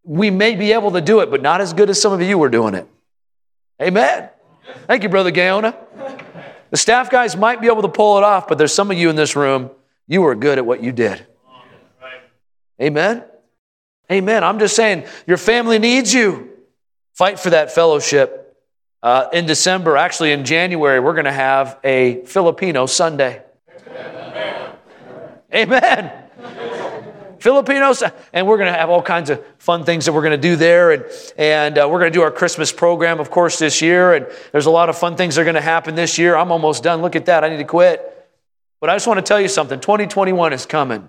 we 0.03 0.29
may 0.29 0.55
be 0.55 0.71
able 0.71 0.91
to 0.91 1.01
do 1.01 1.19
it, 1.21 1.31
but 1.31 1.41
not 1.41 1.61
as 1.61 1.73
good 1.73 1.89
as 1.89 2.01
some 2.01 2.13
of 2.13 2.21
you 2.21 2.37
were 2.37 2.49
doing 2.49 2.75
it. 2.75 2.87
Amen. 3.81 4.29
Thank 4.87 5.03
you, 5.03 5.09
Brother 5.09 5.31
Gaona. 5.31 5.75
The 6.69 6.77
staff 6.77 7.09
guys 7.09 7.35
might 7.35 7.59
be 7.61 7.67
able 7.67 7.81
to 7.81 7.89
pull 7.89 8.17
it 8.17 8.23
off, 8.23 8.47
but 8.47 8.57
there's 8.57 8.73
some 8.73 8.91
of 8.91 8.97
you 8.97 9.09
in 9.09 9.15
this 9.15 9.35
room, 9.35 9.71
you 10.09 10.23
were 10.23 10.35
good 10.35 10.57
at 10.57 10.65
what 10.65 10.83
you 10.83 10.91
did. 10.91 11.25
Amen. 12.81 13.23
Amen. 14.11 14.43
I'm 14.43 14.57
just 14.57 14.75
saying, 14.75 15.05
your 15.27 15.37
family 15.37 15.77
needs 15.77 16.13
you. 16.13 16.49
Fight 17.13 17.39
for 17.39 17.51
that 17.51 17.71
fellowship. 17.71 18.57
Uh, 19.03 19.27
in 19.31 19.45
December, 19.45 19.95
actually 19.95 20.31
in 20.31 20.43
January, 20.43 20.99
we're 20.99 21.13
going 21.13 21.25
to 21.25 21.31
have 21.31 21.77
a 21.83 22.23
Filipino 22.25 22.85
Sunday. 22.85 23.43
Amen. 25.53 26.11
Filipinos, 27.39 28.03
and 28.33 28.47
we're 28.47 28.57
going 28.57 28.71
to 28.71 28.77
have 28.77 28.89
all 28.89 29.01
kinds 29.01 29.29
of 29.29 29.43
fun 29.59 29.85
things 29.85 30.05
that 30.05 30.13
we're 30.13 30.21
going 30.21 30.31
to 30.31 30.37
do 30.37 30.55
there. 30.55 30.91
And, 30.91 31.05
and 31.37 31.77
uh, 31.77 31.87
we're 31.89 31.99
going 31.99 32.11
to 32.11 32.17
do 32.17 32.23
our 32.23 32.31
Christmas 32.31 32.71
program, 32.71 33.19
of 33.19 33.29
course, 33.29 33.59
this 33.59 33.81
year. 33.81 34.13
And 34.13 34.27
there's 34.51 34.65
a 34.65 34.71
lot 34.71 34.89
of 34.89 34.97
fun 34.97 35.15
things 35.15 35.35
that 35.35 35.41
are 35.41 35.45
going 35.45 35.55
to 35.55 35.61
happen 35.61 35.95
this 35.95 36.17
year. 36.17 36.35
I'm 36.35 36.51
almost 36.51 36.83
done. 36.83 37.01
Look 37.01 37.15
at 37.15 37.27
that. 37.27 37.43
I 37.43 37.49
need 37.49 37.57
to 37.57 37.63
quit. 37.63 38.18
But 38.79 38.89
I 38.89 38.95
just 38.95 39.07
want 39.07 39.17
to 39.17 39.21
tell 39.21 39.41
you 39.41 39.47
something 39.47 39.79
2021 39.79 40.53
is 40.53 40.65
coming. 40.65 41.07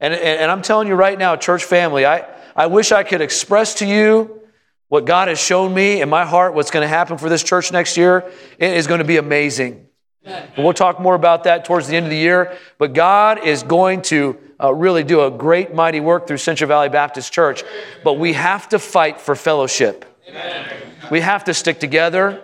And, 0.00 0.14
and, 0.14 0.22
and 0.22 0.50
I'm 0.50 0.62
telling 0.62 0.88
you 0.88 0.94
right 0.94 1.18
now, 1.18 1.36
church 1.36 1.64
family, 1.64 2.06
I, 2.06 2.26
I 2.54 2.66
wish 2.66 2.92
I 2.92 3.02
could 3.02 3.20
express 3.20 3.74
to 3.74 3.86
you 3.86 4.40
what 4.88 5.04
God 5.04 5.28
has 5.28 5.38
shown 5.38 5.74
me 5.74 6.00
in 6.00 6.08
my 6.08 6.24
heart, 6.24 6.54
what's 6.54 6.70
going 6.70 6.82
to 6.82 6.88
happen 6.88 7.18
for 7.18 7.28
this 7.28 7.42
church 7.42 7.72
next 7.72 7.96
year. 7.96 8.30
It 8.58 8.72
is 8.72 8.86
going 8.86 8.98
to 8.98 9.04
be 9.04 9.18
amazing. 9.18 9.86
And 10.24 10.64
we'll 10.64 10.74
talk 10.74 11.00
more 11.00 11.14
about 11.14 11.44
that 11.44 11.64
towards 11.64 11.88
the 11.88 11.96
end 11.96 12.06
of 12.06 12.10
the 12.10 12.16
year. 12.16 12.56
But 12.78 12.92
God 12.92 13.44
is 13.44 13.62
going 13.62 14.02
to 14.02 14.38
uh, 14.62 14.74
really 14.74 15.04
do 15.04 15.22
a 15.22 15.30
great, 15.30 15.74
mighty 15.74 16.00
work 16.00 16.26
through 16.26 16.38
Central 16.38 16.68
Valley 16.68 16.88
Baptist 16.88 17.32
Church. 17.32 17.64
But 18.04 18.14
we 18.14 18.32
have 18.34 18.68
to 18.70 18.78
fight 18.78 19.20
for 19.20 19.34
fellowship. 19.34 20.04
Amen. 20.28 20.68
We 21.10 21.20
have 21.20 21.44
to 21.44 21.54
stick 21.54 21.80
together. 21.80 22.42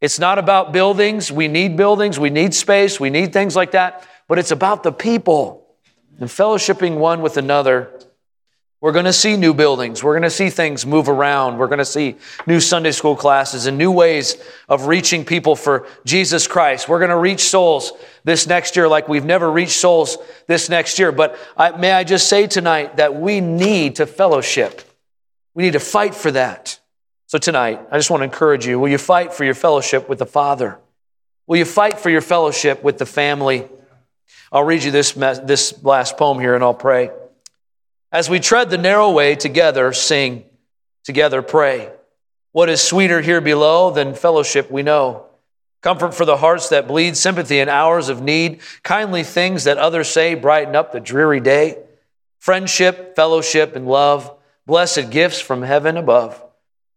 It's 0.00 0.18
not 0.18 0.38
about 0.38 0.72
buildings. 0.72 1.32
We 1.32 1.48
need 1.48 1.76
buildings, 1.76 2.18
we 2.18 2.30
need 2.30 2.54
space, 2.54 3.00
we 3.00 3.10
need 3.10 3.32
things 3.32 3.56
like 3.56 3.72
that. 3.72 4.06
But 4.28 4.38
it's 4.38 4.50
about 4.50 4.82
the 4.82 4.92
people 4.92 5.66
and 6.18 6.28
fellowshipping 6.28 6.96
one 6.96 7.22
with 7.22 7.36
another 7.36 7.94
we're 8.84 8.92
going 8.92 9.06
to 9.06 9.14
see 9.14 9.38
new 9.38 9.54
buildings. 9.54 10.04
We're 10.04 10.12
going 10.12 10.24
to 10.24 10.28
see 10.28 10.50
things 10.50 10.84
move 10.84 11.08
around. 11.08 11.56
We're 11.56 11.68
going 11.68 11.78
to 11.78 11.86
see 11.86 12.16
new 12.46 12.60
Sunday 12.60 12.90
school 12.90 13.16
classes 13.16 13.64
and 13.64 13.78
new 13.78 13.90
ways 13.90 14.36
of 14.68 14.88
reaching 14.88 15.24
people 15.24 15.56
for 15.56 15.86
Jesus 16.04 16.46
Christ. 16.46 16.86
We're 16.86 16.98
going 16.98 17.08
to 17.08 17.16
reach 17.16 17.40
souls 17.40 17.92
this 18.24 18.46
next 18.46 18.76
year 18.76 18.86
like 18.86 19.08
we've 19.08 19.24
never 19.24 19.50
reached 19.50 19.72
souls 19.72 20.18
this 20.48 20.68
next 20.68 20.98
year. 20.98 21.12
But 21.12 21.38
I, 21.56 21.74
may 21.74 21.92
I 21.92 22.04
just 22.04 22.28
say 22.28 22.46
tonight 22.46 22.98
that 22.98 23.18
we 23.18 23.40
need 23.40 23.96
to 23.96 24.06
fellowship. 24.06 24.82
We 25.54 25.62
need 25.62 25.72
to 25.72 25.80
fight 25.80 26.14
for 26.14 26.32
that. 26.32 26.78
So 27.34 27.38
tonight, 27.38 27.80
I 27.90 27.96
just 27.96 28.10
want 28.10 28.20
to 28.20 28.26
encourage 28.26 28.64
you 28.64 28.78
will 28.78 28.88
you 28.88 28.96
fight 28.96 29.34
for 29.34 29.42
your 29.42 29.54
fellowship 29.54 30.08
with 30.08 30.20
the 30.20 30.24
Father? 30.24 30.78
Will 31.48 31.56
you 31.56 31.64
fight 31.64 31.98
for 31.98 32.08
your 32.08 32.20
fellowship 32.20 32.84
with 32.84 32.98
the 32.98 33.06
family? 33.06 33.68
I'll 34.52 34.62
read 34.62 34.84
you 34.84 34.92
this, 34.92 35.10
this 35.10 35.82
last 35.82 36.16
poem 36.16 36.38
here 36.38 36.54
and 36.54 36.62
I'll 36.62 36.74
pray. 36.74 37.10
As 38.12 38.30
we 38.30 38.38
tread 38.38 38.70
the 38.70 38.78
narrow 38.78 39.10
way 39.10 39.34
together, 39.34 39.92
sing, 39.92 40.44
together 41.02 41.42
pray. 41.42 41.90
What 42.52 42.68
is 42.68 42.80
sweeter 42.80 43.20
here 43.20 43.40
below 43.40 43.90
than 43.90 44.14
fellowship 44.14 44.70
we 44.70 44.84
know? 44.84 45.26
Comfort 45.82 46.14
for 46.14 46.24
the 46.24 46.36
hearts 46.36 46.68
that 46.68 46.86
bleed, 46.86 47.16
sympathy 47.16 47.58
in 47.58 47.68
hours 47.68 48.08
of 48.08 48.22
need, 48.22 48.60
kindly 48.84 49.24
things 49.24 49.64
that 49.64 49.76
others 49.76 50.08
say 50.08 50.36
brighten 50.36 50.76
up 50.76 50.92
the 50.92 51.00
dreary 51.00 51.40
day. 51.40 51.82
Friendship, 52.38 53.16
fellowship, 53.16 53.74
and 53.74 53.88
love, 53.88 54.32
blessed 54.66 55.10
gifts 55.10 55.40
from 55.40 55.62
heaven 55.62 55.96
above. 55.96 56.40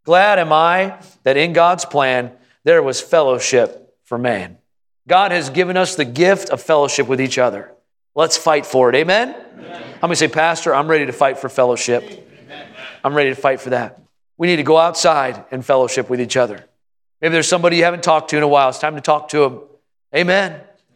Glad 0.08 0.40
am 0.40 0.54
I 0.54 0.98
that 1.24 1.36
in 1.36 1.52
God's 1.52 1.84
plan 1.84 2.32
there 2.64 2.82
was 2.82 3.02
fellowship 3.02 3.94
for 4.06 4.18
man. 4.18 4.58
God 5.06 5.34
has 5.34 5.50
given 5.50 5.76
us 5.76 5.98
the 5.98 6.06
gift 6.06 6.50
of 6.50 6.62
fellowship 6.62 7.10
with 7.10 7.20
each 7.20 7.38
other. 7.38 7.74
Let's 8.16 8.38
fight 8.38 8.66
for 8.66 8.88
it. 8.88 8.96
Amen? 8.96 9.36
Amen. 9.58 9.96
gonna 10.00 10.16
say, 10.16 10.30
Pastor, 10.30 10.74
I'm 10.74 10.88
ready 10.88 11.08
to 11.08 11.12
fight 11.12 11.40
for 11.40 11.50
fellowship? 11.50 12.04
Amen. 12.04 12.68
I'm 13.04 13.16
ready 13.16 13.32
to 13.32 13.36
fight 13.36 13.60
for 13.60 13.72
that. 13.72 14.00
We 14.38 14.48
need 14.48 14.56
to 14.56 14.64
go 14.64 14.78
outside 14.78 15.44
and 15.52 15.66
fellowship 15.66 16.10
with 16.10 16.22
each 16.22 16.38
other. 16.38 16.64
Maybe 17.20 17.34
there's 17.34 17.50
somebody 17.50 17.76
you 17.76 17.84
haven't 17.84 18.04
talked 18.04 18.30
to 18.30 18.38
in 18.38 18.44
a 18.44 18.48
while. 18.48 18.70
It's 18.70 18.80
time 18.80 18.96
to 18.96 19.02
talk 19.02 19.28
to 19.30 19.40
them. 19.40 19.62
Amen. 20.16 20.62